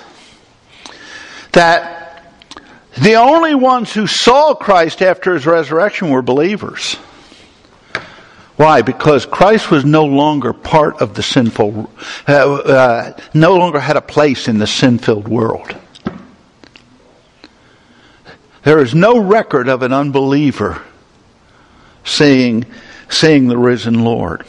that 1.51 2.23
the 2.97 3.15
only 3.15 3.55
ones 3.55 3.93
who 3.93 4.07
saw 4.07 4.53
Christ 4.53 5.01
after 5.01 5.33
his 5.33 5.45
resurrection 5.45 6.09
were 6.09 6.21
believers. 6.21 6.95
Why? 8.55 8.81
Because 8.81 9.25
Christ 9.25 9.69
was 9.69 9.83
no 9.83 10.05
longer 10.05 10.53
part 10.53 11.01
of 11.01 11.13
the 11.13 11.23
sinful, 11.23 11.89
uh, 12.27 12.31
uh, 12.31 13.17
no 13.33 13.55
longer 13.55 13.79
had 13.79 13.97
a 13.97 14.01
place 14.01 14.47
in 14.47 14.59
the 14.59 14.67
sin 14.67 14.97
filled 14.97 15.27
world. 15.27 15.75
There 18.63 18.79
is 18.79 18.95
no 18.95 19.19
record 19.19 19.67
of 19.67 19.83
an 19.83 19.91
unbeliever 19.91 20.81
seeing, 22.05 22.65
seeing 23.09 23.47
the 23.47 23.57
risen 23.57 24.03
Lord, 24.05 24.45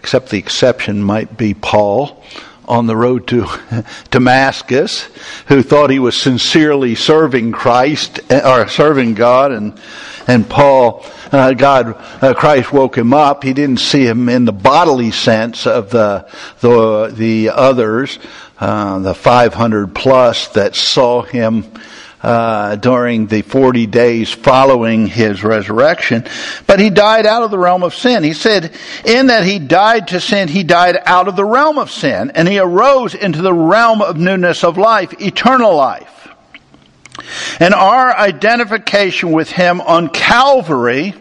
except 0.00 0.30
the 0.30 0.38
exception 0.38 1.02
might 1.02 1.36
be 1.36 1.52
Paul 1.52 2.24
on 2.64 2.86
the 2.86 2.96
road 2.96 3.26
to 3.26 3.46
Damascus, 4.10 5.08
who 5.48 5.62
thought 5.62 5.90
he 5.90 5.98
was 5.98 6.20
sincerely 6.20 6.94
serving 6.94 7.52
Christ 7.52 8.20
or 8.30 8.66
serving 8.68 9.14
God, 9.14 9.52
and 9.52 9.78
and 10.26 10.48
Paul, 10.48 11.04
uh, 11.32 11.52
God, 11.52 11.96
uh, 12.22 12.34
Christ 12.34 12.72
woke 12.72 12.96
him 12.96 13.12
up. 13.12 13.42
He 13.42 13.52
didn't 13.52 13.80
see 13.80 14.06
him 14.06 14.28
in 14.28 14.44
the 14.44 14.52
bodily 14.52 15.10
sense 15.10 15.66
of 15.66 15.90
the 15.90 16.26
the 16.60 17.12
the 17.12 17.50
others, 17.50 18.18
uh, 18.58 19.00
the 19.00 19.14
500 19.14 19.94
plus 19.94 20.48
that 20.48 20.76
saw 20.76 21.22
him 21.22 21.64
uh, 22.22 22.76
during 22.76 23.26
the 23.26 23.42
40 23.42 23.86
days 23.86 24.30
following 24.30 25.06
his 25.06 25.42
resurrection. 25.42 26.26
But 26.66 26.80
he 26.80 26.90
died 26.90 27.26
out 27.26 27.42
of 27.42 27.50
the 27.50 27.58
realm 27.58 27.82
of 27.82 27.94
sin. 27.94 28.22
He 28.22 28.34
said, 28.34 28.74
in 29.04 29.28
that 29.28 29.44
he 29.44 29.58
died 29.58 30.08
to 30.08 30.20
sin, 30.20 30.48
he 30.48 30.62
died 30.62 30.98
out 31.06 31.28
of 31.28 31.36
the 31.36 31.44
realm 31.44 31.78
of 31.78 31.90
sin, 31.90 32.32
and 32.34 32.46
he 32.46 32.58
arose 32.58 33.14
into 33.14 33.42
the 33.42 33.54
realm 33.54 34.02
of 34.02 34.16
newness 34.16 34.64
of 34.64 34.76
life, 34.76 35.20
eternal 35.20 35.74
life. 35.74 36.28
And 37.58 37.74
our 37.74 38.16
identification 38.16 39.32
with 39.32 39.50
him 39.50 39.80
on 39.80 40.08
Calvary 40.08 41.14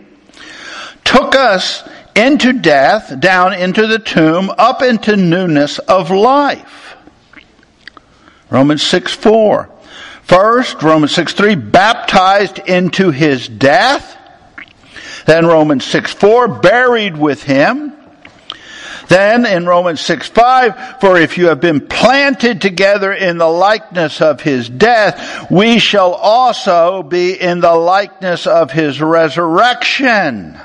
took 1.03 1.35
us 1.35 1.87
into 2.15 2.53
death, 2.53 3.19
down 3.19 3.53
into 3.53 3.87
the 3.87 3.99
tomb, 3.99 4.51
up 4.57 4.81
into 4.81 5.15
newness 5.15 5.79
of 5.79 6.11
life. 6.11 6.95
Romans 8.49 8.83
6 8.83 9.13
4. 9.13 9.69
First, 10.29 10.83
Romans 10.83 11.15
6 11.15 11.33
3, 11.33 11.55
baptized 11.55 12.59
into 12.59 13.09
his 13.09 13.47
death. 13.47 14.15
Then 15.25 15.47
Romans 15.47 15.83
6 15.85 16.13
4, 16.13 16.47
buried 16.47 17.17
with 17.17 17.41
him. 17.41 17.93
Then 19.07 19.47
in 19.47 19.65
Romans 19.65 20.01
6 20.01 20.27
5, 20.27 21.01
for 21.01 21.17
if 21.17 21.39
you 21.39 21.47
have 21.47 21.59
been 21.59 21.87
planted 21.87 22.61
together 22.61 23.11
in 23.11 23.39
the 23.39 23.47
likeness 23.47 24.21
of 24.21 24.41
his 24.41 24.69
death, 24.69 25.49
we 25.49 25.79
shall 25.79 26.13
also 26.13 27.01
be 27.01 27.33
in 27.33 27.59
the 27.59 27.73
likeness 27.73 28.45
of 28.45 28.71
his 28.71 29.01
resurrection. 29.01 30.59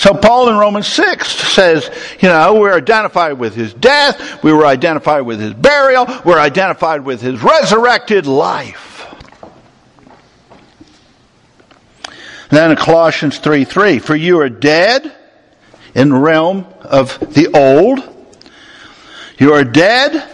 So 0.00 0.14
Paul 0.14 0.48
in 0.48 0.56
Romans 0.56 0.86
6 0.86 1.28
says, 1.28 1.90
you 2.20 2.28
know, 2.30 2.54
we're 2.54 2.72
identified 2.72 3.34
with 3.34 3.54
his 3.54 3.74
death, 3.74 4.42
we 4.42 4.50
were 4.50 4.64
identified 4.64 5.26
with 5.26 5.38
his 5.38 5.52
burial, 5.52 6.06
we're 6.24 6.38
identified 6.38 7.04
with 7.04 7.20
his 7.20 7.42
resurrected 7.42 8.26
life. 8.26 8.86
then 12.48 12.70
in 12.70 12.78
Colossians 12.78 13.40
3 13.40 13.66
3, 13.66 13.98
for 13.98 14.16
you 14.16 14.40
are 14.40 14.48
dead 14.48 15.14
in 15.94 16.08
the 16.08 16.18
realm 16.18 16.64
of 16.80 17.18
the 17.34 17.48
old. 17.54 18.00
You 19.36 19.52
are 19.52 19.64
dead 19.64 20.26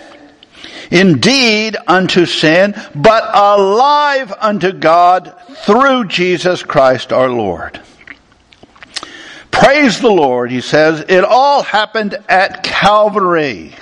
indeed 0.93 1.77
unto 1.89 2.25
sin, 2.25 2.81
but 2.95 3.25
alive 3.35 4.33
unto 4.39 4.71
God 4.71 5.35
through 5.65 6.05
Jesus 6.05 6.63
Christ 6.63 7.13
our 7.13 7.29
Lord. 7.29 7.81
Praise 9.59 10.01
the 10.01 10.11
Lord, 10.11 10.51
he 10.51 10.61
says. 10.61 11.05
It 11.09 11.25
all 11.25 11.63
happened 11.63 12.15
at 12.29 12.63
Calvary. 12.63 13.75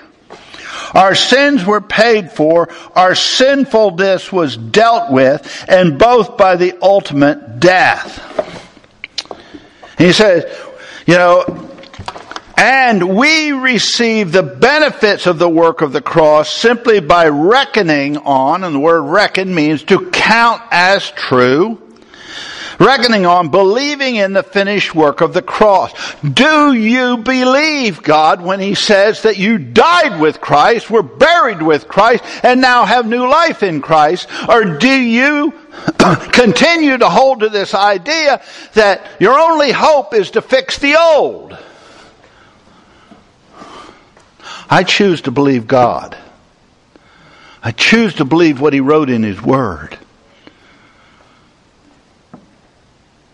Our 0.94 1.16
sins 1.16 1.64
were 1.64 1.80
paid 1.80 2.30
for, 2.30 2.68
our 2.94 3.16
sinfulness 3.16 4.30
was 4.30 4.56
dealt 4.56 5.10
with, 5.10 5.64
and 5.68 5.98
both 5.98 6.36
by 6.36 6.54
the 6.54 6.78
ultimate 6.80 7.58
death. 7.58 8.20
he 9.98 10.12
says, 10.12 10.44
you 11.06 11.14
know, 11.14 11.70
and 12.56 13.16
we 13.16 13.50
receive 13.50 14.30
the 14.30 14.44
benefits 14.44 15.26
of 15.26 15.40
the 15.40 15.48
work 15.48 15.82
of 15.82 15.92
the 15.92 16.00
cross 16.00 16.52
simply 16.52 17.00
by 17.00 17.26
reckoning 17.26 18.16
on, 18.18 18.62
and 18.62 18.76
the 18.76 18.80
word 18.80 19.02
reckon 19.02 19.52
means 19.52 19.82
to 19.84 20.08
count 20.10 20.62
as 20.70 21.10
true, 21.10 21.83
reckoning 22.78 23.26
on 23.26 23.48
believing 23.48 24.16
in 24.16 24.32
the 24.32 24.42
finished 24.42 24.94
work 24.94 25.20
of 25.20 25.32
the 25.32 25.42
cross. 25.42 25.92
Do 26.22 26.72
you 26.72 27.18
believe 27.18 28.02
God 28.02 28.42
when 28.42 28.60
He 28.60 28.74
says 28.74 29.22
that 29.22 29.38
you 29.38 29.58
died 29.58 30.20
with 30.20 30.40
Christ, 30.40 30.90
were 30.90 31.02
buried 31.02 31.62
with 31.62 31.88
Christ, 31.88 32.24
and 32.42 32.60
now 32.60 32.84
have 32.84 33.06
new 33.06 33.28
life 33.28 33.62
in 33.62 33.80
Christ? 33.80 34.28
Or 34.48 34.64
do 34.64 34.88
you 34.88 35.52
continue 36.32 36.98
to 36.98 37.08
hold 37.08 37.40
to 37.40 37.48
this 37.48 37.74
idea 37.74 38.42
that 38.74 39.06
your 39.20 39.38
only 39.38 39.72
hope 39.72 40.14
is 40.14 40.32
to 40.32 40.42
fix 40.42 40.78
the 40.78 40.96
old? 40.96 41.56
I 44.68 44.82
choose 44.82 45.22
to 45.22 45.30
believe 45.30 45.66
God. 45.66 46.16
I 47.62 47.70
choose 47.70 48.14
to 48.14 48.24
believe 48.24 48.60
what 48.60 48.72
he 48.72 48.80
wrote 48.80 49.08
in 49.08 49.22
his 49.22 49.40
word. 49.40 49.96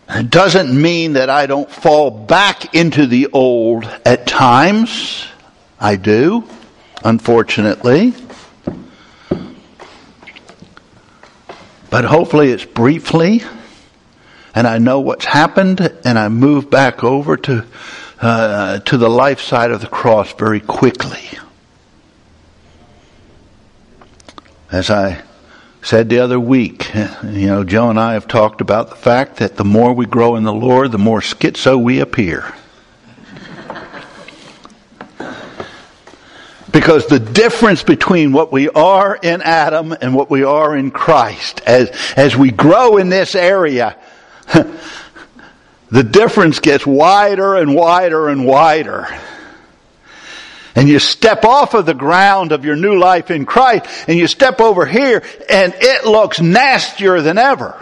doesn't 0.29 0.79
mean 0.79 1.13
that 1.13 1.29
I 1.29 1.45
don't 1.45 1.71
fall 1.71 2.11
back 2.11 2.75
into 2.75 3.07
the 3.07 3.29
old 3.31 3.85
at 4.05 4.27
times. 4.27 5.25
I 5.79 5.95
do, 5.95 6.43
unfortunately. 7.03 8.13
But 11.89 12.05
hopefully 12.05 12.51
it's 12.51 12.65
briefly, 12.65 13.41
and 14.53 14.67
I 14.67 14.79
know 14.79 14.99
what's 14.99 15.25
happened, 15.25 15.79
and 16.05 16.19
I 16.19 16.27
move 16.29 16.69
back 16.69 17.03
over 17.03 17.37
to, 17.37 17.65
uh, 18.21 18.79
to 18.79 18.97
the 18.97 19.09
life 19.09 19.39
side 19.41 19.71
of 19.71 19.81
the 19.81 19.87
cross 19.87 20.33
very 20.33 20.59
quickly. 20.59 21.29
As 24.71 24.89
I 24.89 25.21
said 25.81 26.09
the 26.09 26.19
other 26.19 26.39
week, 26.39 26.93
you 26.93 27.47
know, 27.47 27.63
Joe 27.63 27.89
and 27.89 27.99
I 27.99 28.13
have 28.13 28.27
talked 28.27 28.61
about 28.61 28.89
the 28.89 28.95
fact 28.95 29.37
that 29.37 29.57
the 29.57 29.65
more 29.65 29.93
we 29.93 30.05
grow 30.05 30.35
in 30.35 30.43
the 30.43 30.53
Lord, 30.53 30.91
the 30.91 30.99
more 30.99 31.21
schizo 31.21 31.81
we 31.81 31.99
appear. 31.99 32.53
Because 36.71 37.07
the 37.07 37.19
difference 37.19 37.83
between 37.83 38.31
what 38.31 38.51
we 38.51 38.69
are 38.69 39.17
in 39.21 39.41
Adam 39.41 39.91
and 39.99 40.15
what 40.15 40.29
we 40.29 40.43
are 40.43 40.77
in 40.77 40.91
Christ, 40.91 41.61
as, 41.65 41.89
as 42.15 42.37
we 42.37 42.51
grow 42.51 42.97
in 42.97 43.09
this 43.09 43.35
area, 43.35 43.97
the 45.89 46.03
difference 46.03 46.59
gets 46.59 46.85
wider 46.85 47.55
and 47.55 47.75
wider 47.75 48.29
and 48.29 48.45
wider 48.45 49.07
and 50.75 50.87
you 50.87 50.99
step 50.99 51.45
off 51.45 51.73
of 51.73 51.85
the 51.85 51.93
ground 51.93 52.51
of 52.51 52.65
your 52.65 52.75
new 52.75 52.97
life 52.97 53.31
in 53.31 53.45
Christ 53.45 53.85
and 54.07 54.17
you 54.17 54.27
step 54.27 54.61
over 54.61 54.85
here 54.85 55.23
and 55.49 55.73
it 55.77 56.05
looks 56.05 56.39
nastier 56.39 57.21
than 57.21 57.37
ever. 57.37 57.81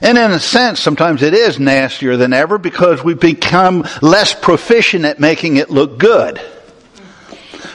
And 0.00 0.18
in 0.18 0.32
a 0.32 0.40
sense, 0.40 0.80
sometimes 0.80 1.22
it 1.22 1.32
is 1.32 1.60
nastier 1.60 2.16
than 2.16 2.32
ever 2.32 2.58
because 2.58 3.04
we 3.04 3.14
become 3.14 3.86
less 4.00 4.34
proficient 4.34 5.04
at 5.04 5.20
making 5.20 5.58
it 5.58 5.70
look 5.70 5.96
good. 5.96 6.38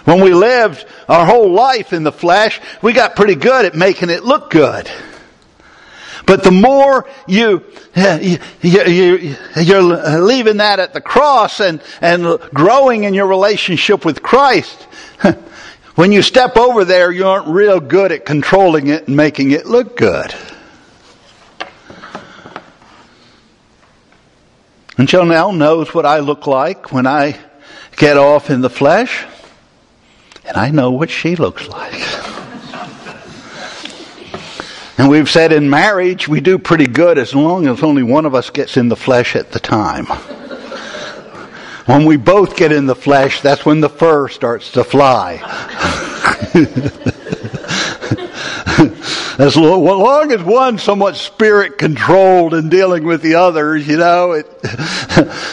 When 0.03 0.21
we 0.21 0.33
lived 0.33 0.85
our 1.07 1.25
whole 1.25 1.51
life 1.51 1.93
in 1.93 2.03
the 2.03 2.11
flesh, 2.11 2.59
we 2.81 2.91
got 2.91 3.15
pretty 3.15 3.35
good 3.35 3.65
at 3.65 3.75
making 3.75 4.09
it 4.09 4.25
look 4.25 4.49
good. 4.49 4.89
But 6.27 6.43
the 6.43 6.51
more 6.51 7.09
you, 7.25 7.63
you, 7.95 8.37
you, 8.61 9.35
you're 9.55 9.81
leaving 9.81 10.57
that 10.57 10.77
at 10.77 10.93
the 10.93 10.99
cross 10.99 11.61
and, 11.61 11.81
and 12.01 12.37
growing 12.53 13.05
in 13.05 13.13
your 13.13 13.27
relationship 13.27 14.03
with 14.03 14.21
Christ, 14.21 14.83
when 15.95 16.11
you 16.11 16.21
step 16.21 16.57
over 16.57 16.83
there, 16.83 17.13
you 17.13 17.25
aren't 17.25 17.47
real 17.47 17.79
good 17.79 18.11
at 18.11 18.25
controlling 18.25 18.87
it 18.87 19.07
and 19.07 19.15
making 19.15 19.51
it 19.51 19.67
look 19.67 19.95
good. 19.95 20.35
And 24.97 25.07
Janelle 25.07 25.55
knows 25.55 25.93
what 25.93 26.05
I 26.05 26.19
look 26.19 26.45
like 26.45 26.91
when 26.91 27.07
I 27.07 27.39
get 27.95 28.17
off 28.17 28.49
in 28.49 28.59
the 28.59 28.69
flesh, 28.69 29.25
and 30.43 30.57
I 30.57 30.71
know 30.71 30.91
what 30.91 31.09
she 31.09 31.37
looks 31.37 31.69
like. 31.69 31.93
And 34.97 35.09
we've 35.09 35.29
said 35.29 35.51
in 35.51 35.69
marriage, 35.69 36.27
we 36.27 36.41
do 36.41 36.57
pretty 36.57 36.87
good 36.87 37.19
as 37.19 37.35
long 37.35 37.67
as 37.67 37.83
only 37.83 38.01
one 38.01 38.25
of 38.25 38.33
us 38.33 38.49
gets 38.49 38.77
in 38.77 38.89
the 38.89 38.95
flesh 38.95 39.35
at 39.35 39.51
the 39.51 39.59
time. 39.59 40.05
When 41.85 42.05
we 42.05 42.17
both 42.17 42.57
get 42.57 42.71
in 42.71 42.85
the 42.85 42.95
flesh, 42.95 43.41
that's 43.41 43.65
when 43.65 43.79
the 43.79 43.89
fur 43.89 44.27
starts 44.27 44.71
to 44.73 44.83
fly. 44.83 45.35
as 49.39 49.55
long 49.55 50.31
as 50.31 50.43
one's 50.43 50.81
somewhat 50.81 51.15
spirit 51.15 51.77
controlled 51.77 52.55
and 52.55 52.71
dealing 52.71 53.05
with 53.05 53.21
the 53.21 53.35
others, 53.35 53.87
you 53.87 53.97
know, 53.97 54.31
it, 54.31 54.47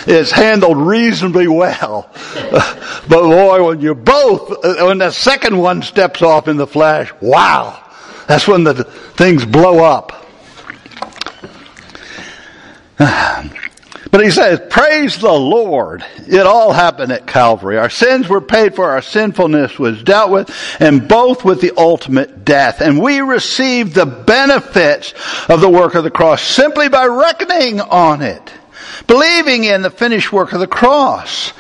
it's 0.09 0.31
handled 0.31 0.79
reasonably 0.79 1.49
well. 1.49 2.11
but 2.51 3.09
boy, 3.09 3.65
when 3.65 3.81
you 3.81 3.95
both, 3.95 4.65
when 4.65 4.99
the 4.99 5.11
second 5.11 5.59
one 5.59 5.83
steps 5.83 6.23
off 6.23 6.49
in 6.49 6.57
the 6.57 6.67
flesh, 6.67 7.13
wow. 7.21 7.84
That's 8.27 8.49
when 8.49 8.65
the 8.65 8.85
things 8.85 9.45
blow 9.45 9.85
up. 9.85 10.27
But 14.11 14.23
he 14.25 14.31
says, 14.31 14.61
praise 14.71 15.19
the 15.19 15.33
Lord. 15.33 16.05
It 16.19 16.47
all 16.47 16.73
happened 16.73 17.11
at 17.11 17.27
Calvary. 17.27 17.79
Our 17.79 17.91
sins 17.91 18.29
were 18.29 18.41
paid 18.41 18.77
for, 18.77 18.89
our 18.89 19.03
sinfulness 19.03 19.77
was 19.77 20.05
dealt 20.05 20.31
with, 20.31 20.57
and 20.79 21.09
both 21.09 21.45
with 21.45 21.61
the 21.61 21.73
ultimate 21.77 22.45
death. 22.45 22.81
And 22.81 23.03
we 23.03 23.19
received 23.23 23.93
the 23.93 24.07
benefits 24.07 25.15
of 25.49 25.61
the 25.61 25.69
work 25.69 25.97
of 25.97 26.05
the 26.05 26.13
cross 26.13 26.43
simply 26.43 26.89
by 26.89 27.07
reckoning 27.07 27.81
on 27.81 28.23
it. 28.23 28.53
Believing 29.09 29.65
in 29.65 29.83
the 29.83 29.91
finished 29.91 30.33
work 30.33 30.53
of 30.53 30.61
the 30.61 30.69
cross. 30.69 31.53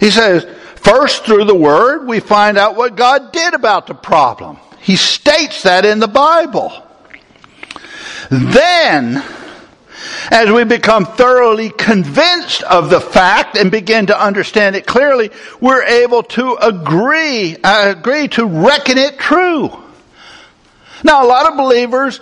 He 0.00 0.10
says, 0.10 0.44
first 0.74 1.24
through 1.24 1.44
the 1.44 1.54
Word, 1.54 2.08
we 2.08 2.18
find 2.18 2.58
out 2.58 2.74
what 2.74 2.96
God 2.96 3.30
did 3.30 3.54
about 3.54 3.86
the 3.86 3.94
problem. 3.94 4.58
He 4.82 4.96
states 4.96 5.62
that 5.62 5.84
in 5.84 6.00
the 6.00 6.08
Bible. 6.08 6.72
Then, 8.30 9.22
as 10.30 10.50
we 10.50 10.64
become 10.64 11.06
thoroughly 11.06 11.70
convinced 11.70 12.62
of 12.64 12.90
the 12.90 13.00
fact 13.00 13.56
and 13.56 13.70
begin 13.70 14.06
to 14.06 14.20
understand 14.20 14.74
it 14.74 14.86
clearly, 14.86 15.30
we're 15.60 15.84
able 15.84 16.24
to 16.24 16.54
agree, 16.54 17.56
uh, 17.62 17.94
agree 17.96 18.28
to 18.28 18.44
reckon 18.44 18.98
it 18.98 19.18
true. 19.18 19.70
Now, 21.04 21.24
a 21.24 21.28
lot 21.28 21.50
of 21.50 21.56
believers 21.56 22.20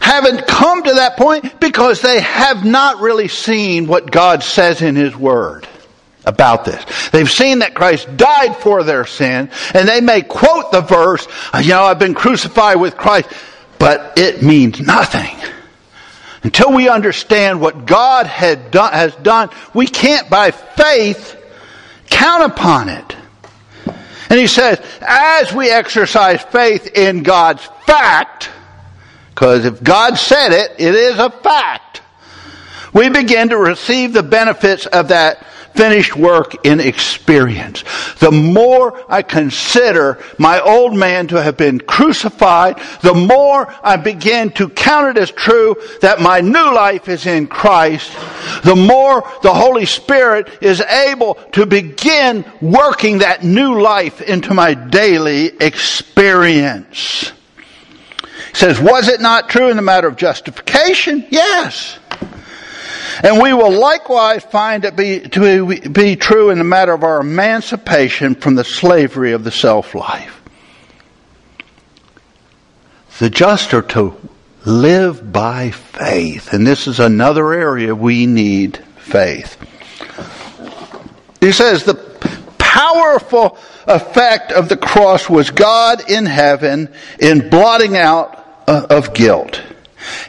haven't 0.00 0.46
come 0.46 0.82
to 0.82 0.94
that 0.94 1.16
point 1.16 1.60
because 1.60 2.00
they 2.00 2.20
have 2.20 2.64
not 2.64 3.00
really 3.00 3.28
seen 3.28 3.86
what 3.86 4.10
God 4.10 4.42
says 4.42 4.82
in 4.82 4.96
His 4.96 5.14
Word 5.14 5.68
about 6.26 6.64
this. 6.64 7.10
They've 7.10 7.30
seen 7.30 7.60
that 7.60 7.74
Christ 7.74 8.16
died 8.16 8.56
for 8.56 8.82
their 8.82 9.06
sin, 9.06 9.50
and 9.74 9.88
they 9.88 10.00
may 10.00 10.22
quote 10.22 10.72
the 10.72 10.80
verse, 10.80 11.26
uh, 11.52 11.58
you 11.58 11.70
know, 11.70 11.82
I've 11.82 11.98
been 11.98 12.14
crucified 12.14 12.80
with 12.80 12.96
Christ, 12.96 13.28
but 13.78 14.18
it 14.18 14.42
means 14.42 14.80
nothing. 14.80 15.36
Until 16.42 16.72
we 16.72 16.88
understand 16.88 17.60
what 17.60 17.86
God 17.86 18.26
had 18.26 18.70
done, 18.70 18.92
has 18.92 19.14
done, 19.16 19.48
we 19.72 19.86
can't 19.86 20.28
by 20.28 20.50
faith 20.50 21.40
count 22.10 22.52
upon 22.52 22.88
it. 22.90 23.16
And 24.30 24.38
he 24.38 24.46
says, 24.46 24.80
as 25.00 25.52
we 25.52 25.70
exercise 25.70 26.42
faith 26.42 26.96
in 26.96 27.22
God's 27.22 27.64
fact, 27.86 28.50
because 29.30 29.64
if 29.64 29.82
God 29.82 30.16
said 30.16 30.52
it, 30.52 30.72
it 30.78 30.94
is 30.94 31.18
a 31.18 31.30
fact, 31.30 32.02
we 32.92 33.08
begin 33.08 33.48
to 33.48 33.56
receive 33.56 34.12
the 34.12 34.22
benefits 34.22 34.86
of 34.86 35.08
that 35.08 35.44
finished 35.74 36.16
work 36.16 36.64
in 36.64 36.80
experience. 36.80 37.84
The 38.20 38.30
more 38.30 39.04
I 39.08 39.22
consider 39.22 40.22
my 40.38 40.60
old 40.60 40.96
man 40.96 41.26
to 41.28 41.42
have 41.42 41.56
been 41.56 41.80
crucified, 41.80 42.80
the 43.02 43.14
more 43.14 43.74
I 43.82 43.96
begin 43.96 44.50
to 44.52 44.68
count 44.68 45.16
it 45.16 45.20
as 45.20 45.30
true 45.30 45.76
that 46.00 46.20
my 46.20 46.40
new 46.40 46.72
life 46.74 47.08
is 47.08 47.26
in 47.26 47.46
Christ, 47.46 48.12
the 48.64 48.76
more 48.76 49.28
the 49.42 49.52
Holy 49.52 49.86
Spirit 49.86 50.62
is 50.62 50.80
able 50.80 51.34
to 51.52 51.66
begin 51.66 52.44
working 52.60 53.18
that 53.18 53.42
new 53.42 53.80
life 53.80 54.20
into 54.20 54.54
my 54.54 54.74
daily 54.74 55.46
experience. 55.60 57.32
He 58.50 58.54
says, 58.54 58.80
was 58.80 59.08
it 59.08 59.20
not 59.20 59.48
true 59.48 59.68
in 59.68 59.76
the 59.76 59.82
matter 59.82 60.06
of 60.06 60.16
justification? 60.16 61.26
Yes. 61.30 61.98
And 63.22 63.40
we 63.40 63.52
will 63.52 63.72
likewise 63.72 64.42
find 64.42 64.84
it 64.84 64.96
be, 64.96 65.20
to 65.20 65.90
be 65.90 66.16
true 66.16 66.50
in 66.50 66.58
the 66.58 66.64
matter 66.64 66.92
of 66.92 67.04
our 67.04 67.20
emancipation 67.20 68.34
from 68.34 68.54
the 68.54 68.64
slavery 68.64 69.32
of 69.32 69.44
the 69.44 69.50
self 69.50 69.94
life. 69.94 70.40
The 73.18 73.30
just 73.30 73.72
are 73.74 73.82
to 73.82 74.16
live 74.64 75.32
by 75.32 75.70
faith. 75.70 76.52
And 76.52 76.66
this 76.66 76.86
is 76.86 76.98
another 76.98 77.52
area 77.52 77.94
we 77.94 78.26
need 78.26 78.78
faith. 78.96 79.56
He 81.40 81.52
says 81.52 81.84
the 81.84 81.94
powerful 82.58 83.58
effect 83.86 84.50
of 84.50 84.68
the 84.68 84.76
cross 84.76 85.28
was 85.28 85.50
God 85.50 86.10
in 86.10 86.26
heaven 86.26 86.92
in 87.20 87.50
blotting 87.50 87.96
out 87.96 88.64
uh, 88.66 88.86
of 88.90 89.14
guilt. 89.14 89.60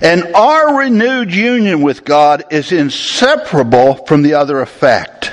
And 0.01 0.33
our 0.35 0.77
renewed 0.79 1.33
union 1.33 1.81
with 1.81 2.03
God 2.03 2.45
is 2.51 2.71
inseparable 2.71 4.05
from 4.05 4.21
the 4.21 4.33
other 4.35 4.61
effect. 4.61 5.31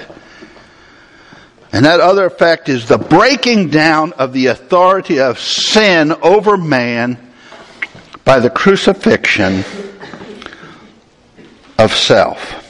And 1.73 1.87
that 1.87 2.01
other 2.01 2.27
effect 2.27 2.69
is 2.69 2.87
the 2.87 2.99
breaking 2.99 3.71
down 3.71 4.13
of 4.15 4.33
the 4.33 4.47
authority 4.47 5.21
of 5.21 5.39
sin 5.41 6.13
over 6.23 6.57
man 6.57 7.19
by 8.25 8.41
the 8.41 8.51
crucifixion 8.51 9.65
of 11.79 11.93
self. 11.95 12.63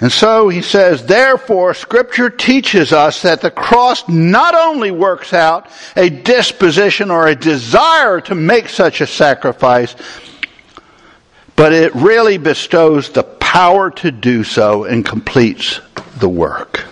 And 0.00 0.12
so 0.12 0.48
he 0.48 0.62
says, 0.62 1.06
therefore, 1.06 1.74
scripture 1.74 2.30
teaches 2.30 2.92
us 2.92 3.22
that 3.22 3.40
the 3.40 3.50
cross 3.50 4.08
not 4.08 4.54
only 4.54 4.92
works 4.92 5.32
out 5.32 5.68
a 5.96 6.08
disposition 6.08 7.10
or 7.10 7.26
a 7.26 7.34
desire 7.34 8.20
to 8.22 8.34
make 8.34 8.68
such 8.68 9.00
a 9.00 9.06
sacrifice, 9.08 9.96
but 11.58 11.72
it 11.72 11.92
really 11.96 12.38
bestows 12.38 13.10
the 13.10 13.24
power 13.24 13.90
to 13.90 14.12
do 14.12 14.44
so 14.44 14.84
and 14.84 15.04
completes 15.04 15.80
the 16.20 16.28
work. 16.28 16.84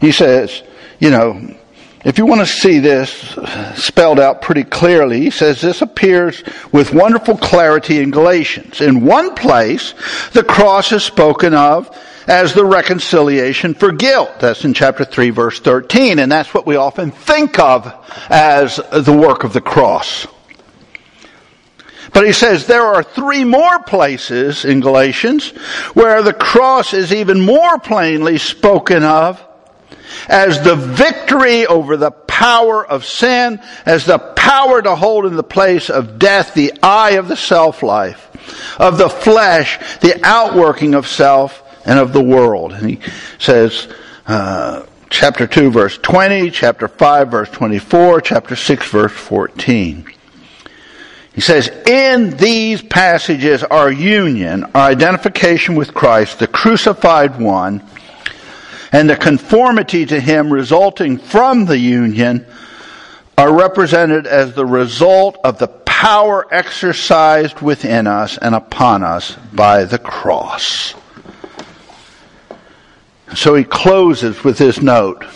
He 0.00 0.12
says, 0.12 0.62
you 1.00 1.10
know, 1.10 1.56
if 2.04 2.18
you 2.18 2.26
want 2.26 2.40
to 2.40 2.46
see 2.46 2.78
this 2.78 3.10
spelled 3.74 4.20
out 4.20 4.42
pretty 4.42 4.62
clearly, 4.62 5.22
he 5.22 5.30
says 5.30 5.60
this 5.60 5.82
appears 5.82 6.44
with 6.70 6.94
wonderful 6.94 7.36
clarity 7.36 8.00
in 8.00 8.12
Galatians. 8.12 8.80
In 8.80 9.04
one 9.04 9.34
place, 9.34 9.92
the 10.34 10.44
cross 10.44 10.92
is 10.92 11.02
spoken 11.02 11.52
of 11.52 11.90
as 12.28 12.54
the 12.54 12.64
reconciliation 12.64 13.74
for 13.74 13.90
guilt. 13.90 14.38
That's 14.38 14.64
in 14.64 14.72
chapter 14.72 15.04
3 15.04 15.30
verse 15.30 15.58
13, 15.58 16.20
and 16.20 16.30
that's 16.30 16.54
what 16.54 16.64
we 16.64 16.76
often 16.76 17.10
think 17.10 17.58
of 17.58 17.92
as 18.30 18.76
the 18.76 19.12
work 19.12 19.42
of 19.42 19.52
the 19.52 19.60
cross. 19.60 20.28
But 22.16 22.26
he 22.26 22.32
says 22.32 22.66
there 22.66 22.86
are 22.86 23.02
three 23.02 23.44
more 23.44 23.78
places 23.78 24.64
in 24.64 24.80
Galatians 24.80 25.50
where 25.92 26.22
the 26.22 26.32
cross 26.32 26.94
is 26.94 27.12
even 27.12 27.42
more 27.42 27.78
plainly 27.78 28.38
spoken 28.38 29.02
of 29.04 29.46
as 30.26 30.62
the 30.62 30.76
victory 30.76 31.66
over 31.66 31.98
the 31.98 32.10
power 32.10 32.86
of 32.86 33.04
sin, 33.04 33.60
as 33.84 34.06
the 34.06 34.16
power 34.16 34.80
to 34.80 34.96
hold 34.96 35.26
in 35.26 35.36
the 35.36 35.42
place 35.42 35.90
of 35.90 36.18
death 36.18 36.54
the 36.54 36.72
I 36.82 37.16
of 37.16 37.28
the 37.28 37.36
self 37.36 37.82
life, 37.82 38.30
of 38.80 38.96
the 38.96 39.10
flesh, 39.10 39.78
the 39.98 40.18
outworking 40.24 40.94
of 40.94 41.06
self, 41.06 41.62
and 41.84 41.98
of 41.98 42.14
the 42.14 42.22
world. 42.22 42.72
And 42.72 42.88
he 42.88 43.00
says, 43.38 43.88
uh, 44.26 44.86
chapter 45.10 45.46
2 45.46 45.70
verse 45.70 45.98
20, 45.98 46.50
chapter 46.50 46.88
5 46.88 47.30
verse 47.30 47.50
24, 47.50 48.22
chapter 48.22 48.56
6 48.56 48.90
verse 48.90 49.12
14. 49.12 50.15
He 51.36 51.42
says, 51.42 51.68
in 51.86 52.30
these 52.38 52.80
passages, 52.80 53.62
our 53.62 53.92
union, 53.92 54.64
our 54.74 54.88
identification 54.88 55.74
with 55.74 55.92
Christ, 55.92 56.38
the 56.38 56.46
crucified 56.46 57.38
one, 57.38 57.84
and 58.90 59.10
the 59.10 59.16
conformity 59.16 60.06
to 60.06 60.18
Him 60.18 60.50
resulting 60.50 61.18
from 61.18 61.66
the 61.66 61.76
union 61.78 62.46
are 63.36 63.54
represented 63.54 64.26
as 64.26 64.54
the 64.54 64.64
result 64.64 65.36
of 65.44 65.58
the 65.58 65.68
power 65.68 66.46
exercised 66.50 67.60
within 67.60 68.06
us 68.06 68.38
and 68.38 68.54
upon 68.54 69.02
us 69.02 69.36
by 69.52 69.84
the 69.84 69.98
cross. 69.98 70.94
So 73.34 73.54
he 73.54 73.64
closes 73.64 74.42
with 74.42 74.56
this 74.56 74.80
note. 74.80 75.26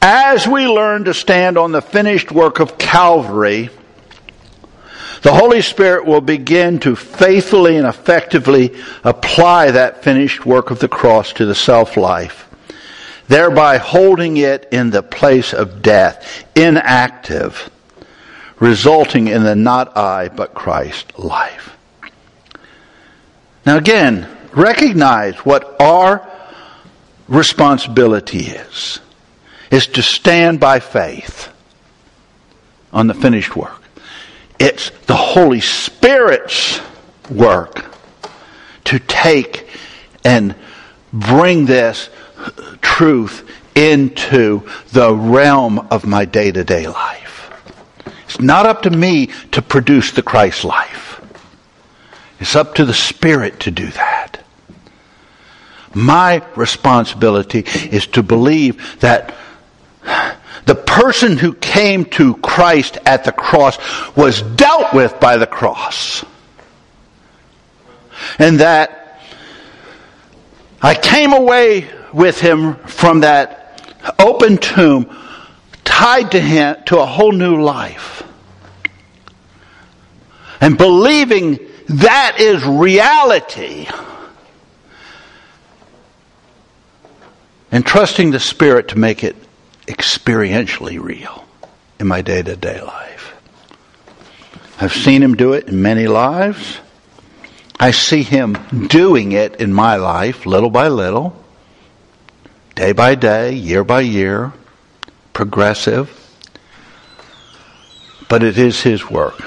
As 0.00 0.48
we 0.48 0.66
learn 0.66 1.04
to 1.04 1.12
stand 1.12 1.58
on 1.58 1.72
the 1.72 1.82
finished 1.82 2.32
work 2.32 2.58
of 2.58 2.78
Calvary, 2.78 3.68
the 5.24 5.32
Holy 5.32 5.62
Spirit 5.62 6.04
will 6.04 6.20
begin 6.20 6.78
to 6.80 6.94
faithfully 6.94 7.78
and 7.78 7.86
effectively 7.86 8.74
apply 9.04 9.70
that 9.70 10.04
finished 10.04 10.44
work 10.44 10.70
of 10.70 10.80
the 10.80 10.88
cross 10.88 11.32
to 11.32 11.46
the 11.46 11.54
self 11.54 11.96
life, 11.96 12.46
thereby 13.26 13.78
holding 13.78 14.36
it 14.36 14.68
in 14.70 14.90
the 14.90 15.02
place 15.02 15.54
of 15.54 15.80
death, 15.80 16.44
inactive, 16.54 17.70
resulting 18.60 19.28
in 19.28 19.42
the 19.44 19.56
not 19.56 19.96
I 19.96 20.28
but 20.28 20.52
Christ 20.52 21.18
life. 21.18 21.74
Now 23.64 23.78
again, 23.78 24.28
recognize 24.52 25.36
what 25.36 25.80
our 25.80 26.30
responsibility 27.28 28.40
is, 28.40 29.00
is 29.70 29.86
to 29.86 30.02
stand 30.02 30.60
by 30.60 30.80
faith 30.80 31.50
on 32.92 33.06
the 33.06 33.14
finished 33.14 33.56
work. 33.56 33.83
It's 34.58 34.90
the 35.06 35.16
Holy 35.16 35.60
Spirit's 35.60 36.80
work 37.30 37.94
to 38.84 38.98
take 38.98 39.68
and 40.24 40.54
bring 41.12 41.66
this 41.66 42.08
truth 42.80 43.48
into 43.74 44.68
the 44.92 45.12
realm 45.14 45.78
of 45.90 46.06
my 46.06 46.24
day 46.24 46.52
to 46.52 46.64
day 46.64 46.86
life. 46.86 47.50
It's 48.24 48.40
not 48.40 48.66
up 48.66 48.82
to 48.82 48.90
me 48.90 49.26
to 49.52 49.62
produce 49.62 50.12
the 50.12 50.22
Christ 50.22 50.64
life. 50.64 51.20
It's 52.40 52.56
up 52.56 52.74
to 52.76 52.84
the 52.84 52.94
Spirit 52.94 53.60
to 53.60 53.70
do 53.70 53.86
that. 53.86 54.44
My 55.94 56.44
responsibility 56.56 57.64
is 57.90 58.06
to 58.08 58.22
believe 58.22 59.00
that 59.00 59.34
the 60.66 60.74
person 60.74 61.36
who 61.36 61.52
came 61.54 62.04
to 62.06 62.36
Christ 62.36 62.98
at 63.04 63.24
the 63.24 63.32
cross 63.32 63.78
was 64.16 64.42
dealt 64.42 64.94
with 64.94 65.20
by 65.20 65.36
the 65.36 65.46
cross. 65.46 66.24
And 68.38 68.60
that 68.60 69.20
I 70.80 70.94
came 70.94 71.32
away 71.32 71.88
with 72.12 72.40
him 72.40 72.76
from 72.76 73.20
that 73.20 73.82
open 74.18 74.58
tomb 74.58 75.16
tied 75.84 76.32
to 76.32 76.40
him 76.40 76.76
to 76.86 76.98
a 76.98 77.06
whole 77.06 77.32
new 77.32 77.62
life. 77.62 78.22
And 80.60 80.78
believing 80.78 81.58
that 81.88 82.36
is 82.38 82.64
reality. 82.64 83.86
And 87.70 87.84
trusting 87.84 88.30
the 88.30 88.40
Spirit 88.40 88.88
to 88.88 88.98
make 88.98 89.24
it 89.24 89.36
experientially 89.86 91.00
real 91.00 91.44
in 91.98 92.06
my 92.06 92.22
day 92.22 92.42
to 92.42 92.56
day 92.56 92.80
life. 92.80 93.34
I've 94.80 94.92
seen 94.92 95.22
him 95.22 95.34
do 95.34 95.52
it 95.52 95.68
in 95.68 95.82
many 95.82 96.06
lives. 96.08 96.78
I 97.78 97.90
see 97.90 98.22
him 98.22 98.54
doing 98.88 99.32
it 99.32 99.56
in 99.56 99.72
my 99.72 99.96
life 99.96 100.46
little 100.46 100.70
by 100.70 100.88
little, 100.88 101.36
day 102.74 102.92
by 102.92 103.14
day, 103.14 103.52
year 103.52 103.84
by 103.84 104.00
year, 104.00 104.52
progressive. 105.32 106.20
But 108.28 108.42
it 108.42 108.58
is 108.58 108.80
his 108.82 109.08
work. 109.08 109.38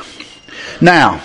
Now, 0.79 1.21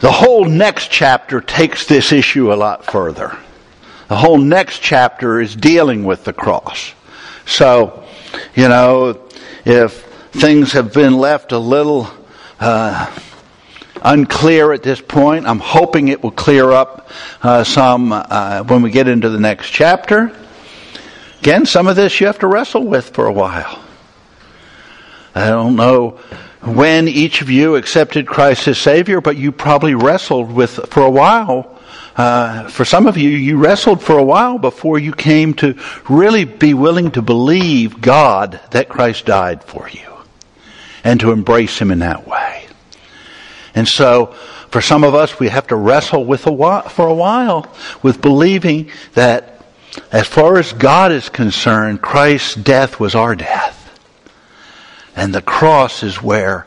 the 0.00 0.12
whole 0.12 0.44
next 0.44 0.90
chapter 0.90 1.40
takes 1.40 1.86
this 1.86 2.12
issue 2.12 2.52
a 2.52 2.54
lot 2.54 2.84
further. 2.84 3.36
The 4.08 4.16
whole 4.16 4.38
next 4.38 4.80
chapter 4.80 5.40
is 5.40 5.56
dealing 5.56 6.04
with 6.04 6.24
the 6.24 6.32
cross. 6.32 6.92
So, 7.46 8.04
you 8.56 8.68
know, 8.68 9.20
if 9.64 10.02
things 10.32 10.72
have 10.72 10.92
been 10.92 11.16
left 11.16 11.52
a 11.52 11.58
little 11.58 12.08
uh, 12.58 13.10
unclear 14.02 14.72
at 14.72 14.82
this 14.82 15.00
point, 15.00 15.46
I'm 15.46 15.60
hoping 15.60 16.08
it 16.08 16.22
will 16.22 16.32
clear 16.32 16.72
up 16.72 17.08
uh, 17.42 17.62
some 17.64 18.12
uh, 18.12 18.64
when 18.64 18.82
we 18.82 18.90
get 18.90 19.06
into 19.06 19.30
the 19.30 19.38
next 19.38 19.70
chapter. 19.70 20.36
Again, 21.40 21.66
some 21.66 21.86
of 21.86 21.94
this 21.94 22.20
you 22.20 22.26
have 22.26 22.40
to 22.40 22.48
wrestle 22.48 22.84
with 22.84 23.10
for 23.10 23.26
a 23.26 23.32
while. 23.32 23.82
I 25.34 25.48
don't 25.48 25.76
know 25.76 26.18
when 26.62 27.06
each 27.06 27.42
of 27.42 27.50
you 27.50 27.76
accepted 27.76 28.26
Christ 28.26 28.66
as 28.66 28.78
Savior, 28.78 29.20
but 29.20 29.36
you 29.36 29.52
probably 29.52 29.94
wrestled 29.94 30.50
with 30.50 30.80
for 30.90 31.02
a 31.04 31.10
while 31.10 31.75
uh, 32.16 32.66
for 32.68 32.86
some 32.86 33.06
of 33.06 33.18
you, 33.18 33.28
you 33.28 33.58
wrestled 33.58 34.02
for 34.02 34.16
a 34.16 34.24
while 34.24 34.58
before 34.58 34.98
you 34.98 35.12
came 35.12 35.52
to 35.54 35.78
really 36.08 36.46
be 36.46 36.72
willing 36.72 37.10
to 37.10 37.20
believe 37.20 38.00
God 38.00 38.58
that 38.70 38.88
Christ 38.88 39.26
died 39.26 39.62
for 39.62 39.88
you 39.88 40.12
and 41.04 41.20
to 41.20 41.32
embrace 41.32 41.78
Him 41.78 41.90
in 41.90 41.98
that 41.98 42.26
way. 42.26 42.66
And 43.74 43.86
so, 43.86 44.34
for 44.70 44.80
some 44.80 45.04
of 45.04 45.14
us, 45.14 45.38
we 45.38 45.48
have 45.48 45.66
to 45.66 45.76
wrestle 45.76 46.24
with 46.24 46.46
a 46.46 46.52
while, 46.52 46.88
for 46.88 47.06
a 47.06 47.14
while 47.14 47.70
with 48.02 48.22
believing 48.22 48.90
that 49.12 49.62
as 50.10 50.26
far 50.26 50.58
as 50.58 50.72
God 50.72 51.12
is 51.12 51.28
concerned, 51.28 52.00
Christ's 52.00 52.54
death 52.54 52.98
was 52.98 53.14
our 53.14 53.34
death. 53.34 53.74
And 55.14 55.34
the 55.34 55.42
cross 55.42 56.02
is 56.02 56.22
where 56.22 56.66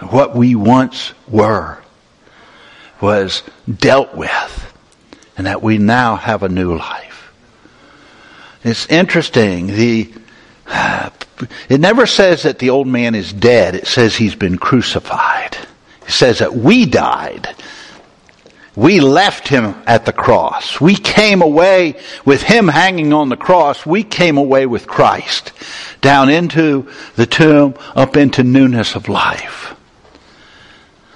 what 0.00 0.34
we 0.34 0.56
once 0.56 1.14
were 1.28 1.78
was 3.00 3.44
dealt 3.78 4.14
with 4.14 4.71
and 5.36 5.46
that 5.46 5.62
we 5.62 5.78
now 5.78 6.16
have 6.16 6.42
a 6.42 6.48
new 6.48 6.76
life. 6.76 7.32
It's 8.64 8.86
interesting. 8.86 9.66
The, 9.68 10.12
it 11.68 11.80
never 11.80 12.06
says 12.06 12.44
that 12.44 12.58
the 12.58 12.70
old 12.70 12.86
man 12.86 13.14
is 13.14 13.32
dead. 13.32 13.74
It 13.74 13.86
says 13.86 14.16
he's 14.16 14.34
been 14.34 14.58
crucified. 14.58 15.56
It 16.02 16.10
says 16.10 16.38
that 16.40 16.54
we 16.54 16.86
died. 16.86 17.54
We 18.74 19.00
left 19.00 19.48
him 19.48 19.74
at 19.86 20.06
the 20.06 20.14
cross. 20.14 20.80
We 20.80 20.94
came 20.94 21.42
away 21.42 22.00
with 22.24 22.42
him 22.42 22.68
hanging 22.68 23.12
on 23.12 23.28
the 23.28 23.36
cross. 23.36 23.84
We 23.84 24.02
came 24.02 24.38
away 24.38 24.64
with 24.64 24.86
Christ 24.86 25.52
down 26.00 26.30
into 26.30 26.88
the 27.16 27.26
tomb, 27.26 27.74
up 27.94 28.16
into 28.16 28.42
newness 28.42 28.94
of 28.94 29.08
life. 29.10 29.71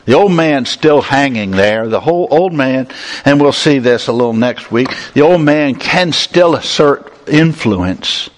The 0.07 0.15
old 0.15 0.33
man's 0.33 0.71
still 0.71 1.03
hanging 1.03 1.51
there. 1.51 1.89
The 1.89 2.01
whole 2.01 2.29
old 2.31 2.53
man, 2.53 2.89
and 3.25 3.41
we'll 3.41 3.53
see 3.53 3.81
this 3.81 4.07
a 4.07 4.13
little 4.13 4.33
next 4.33 4.71
week, 4.71 4.89
the 5.15 5.23
old 5.23 5.43
man 5.43 5.75
can 5.75 6.13
still 6.13 6.55
assert 6.55 7.13
influence, 7.29 8.31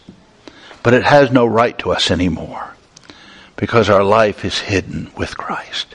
but 0.83 0.95
it 0.95 1.05
has 1.05 1.31
no 1.31 1.47
right 1.47 1.79
to 1.79 1.93
us 1.93 2.11
anymore 2.11 2.75
because 3.57 3.91
our 3.91 4.03
life 4.03 4.45
is 4.45 4.59
hidden 4.59 5.11
with 5.17 5.37
Christ 5.37 5.95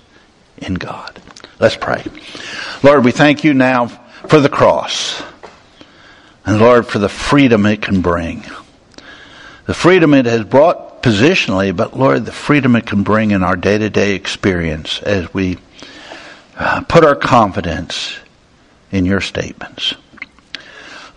in 0.58 0.76
God. 0.76 1.20
Let's 1.60 1.76
pray. 1.76 2.04
Lord, 2.84 3.04
we 3.04 3.12
thank 3.12 3.44
you 3.44 3.54
now 3.54 3.88
for 4.28 4.40
the 4.40 4.50
cross. 4.50 5.24
And 6.46 6.60
Lord, 6.60 6.86
for 6.86 7.00
the 7.00 7.10
freedom 7.10 7.66
it 7.66 7.82
can 7.82 8.02
bring. 8.02 8.44
The 9.66 9.74
freedom 9.74 10.14
it 10.14 10.26
has 10.26 10.44
brought 10.44 10.93
positionally, 11.04 11.76
but 11.76 11.96
Lord, 11.96 12.26
the 12.26 12.32
freedom 12.32 12.76
it 12.76 12.88
can 12.88 13.04
bring 13.04 13.32
in 13.32 13.44
our 13.44 13.58
day 13.58 13.78
to 13.78 13.90
day 13.90 14.16
experience 14.16 15.00
as 15.04 15.32
we 15.34 15.60
uh, 16.58 16.82
put 16.88 17.04
our 17.04 17.16
confidence 17.16 18.18
in 18.90 19.06
your 19.06 19.20
statements. 19.20 19.94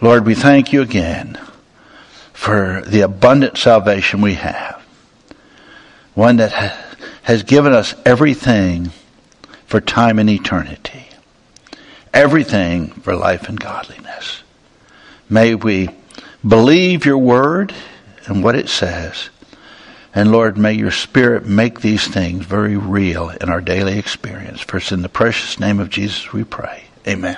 Lord, 0.01 0.27
we 0.27 0.35
thank 0.35 0.73
you 0.73 0.83
again 0.83 1.41
for 2.33 2.83
the 2.85 3.01
abundant 3.01 3.57
salvation 3.57 4.21
we 4.21 4.35
have. 4.35 4.85
One 6.15 6.37
that 6.37 6.53
has 7.23 7.45
given 7.45 7.73
us 7.73 7.95
everything 8.05 8.91
for 9.67 9.81
time 9.81 10.19
and 10.19 10.29
eternity. 10.29 11.07
Everything 12.13 12.89
for 12.89 13.15
life 13.15 13.49
and 13.49 13.59
godliness. 13.61 14.43
May 15.31 15.55
we 15.55 15.91
believe 16.47 17.05
your 17.05 17.19
word 17.19 17.73
and 18.27 18.43
what 18.43 18.57
it 18.57 18.69
says. 18.69 19.31
And 20.17 20.33
Lord, 20.33 20.57
may 20.57 20.73
your 20.73 20.93
Spirit 20.93 21.45
make 21.45 21.83
these 21.83 22.09
things 22.09 22.47
very 22.47 22.75
real 22.75 23.29
in 23.29 23.51
our 23.51 23.61
daily 23.61 23.99
experience. 23.99 24.63
First, 24.63 24.91
in 24.91 25.03
the 25.03 25.11
precious 25.11 25.61
name 25.61 25.79
of 25.79 25.91
Jesus 25.91 26.33
we 26.33 26.43
pray. 26.43 26.85
Amen. 27.07 27.37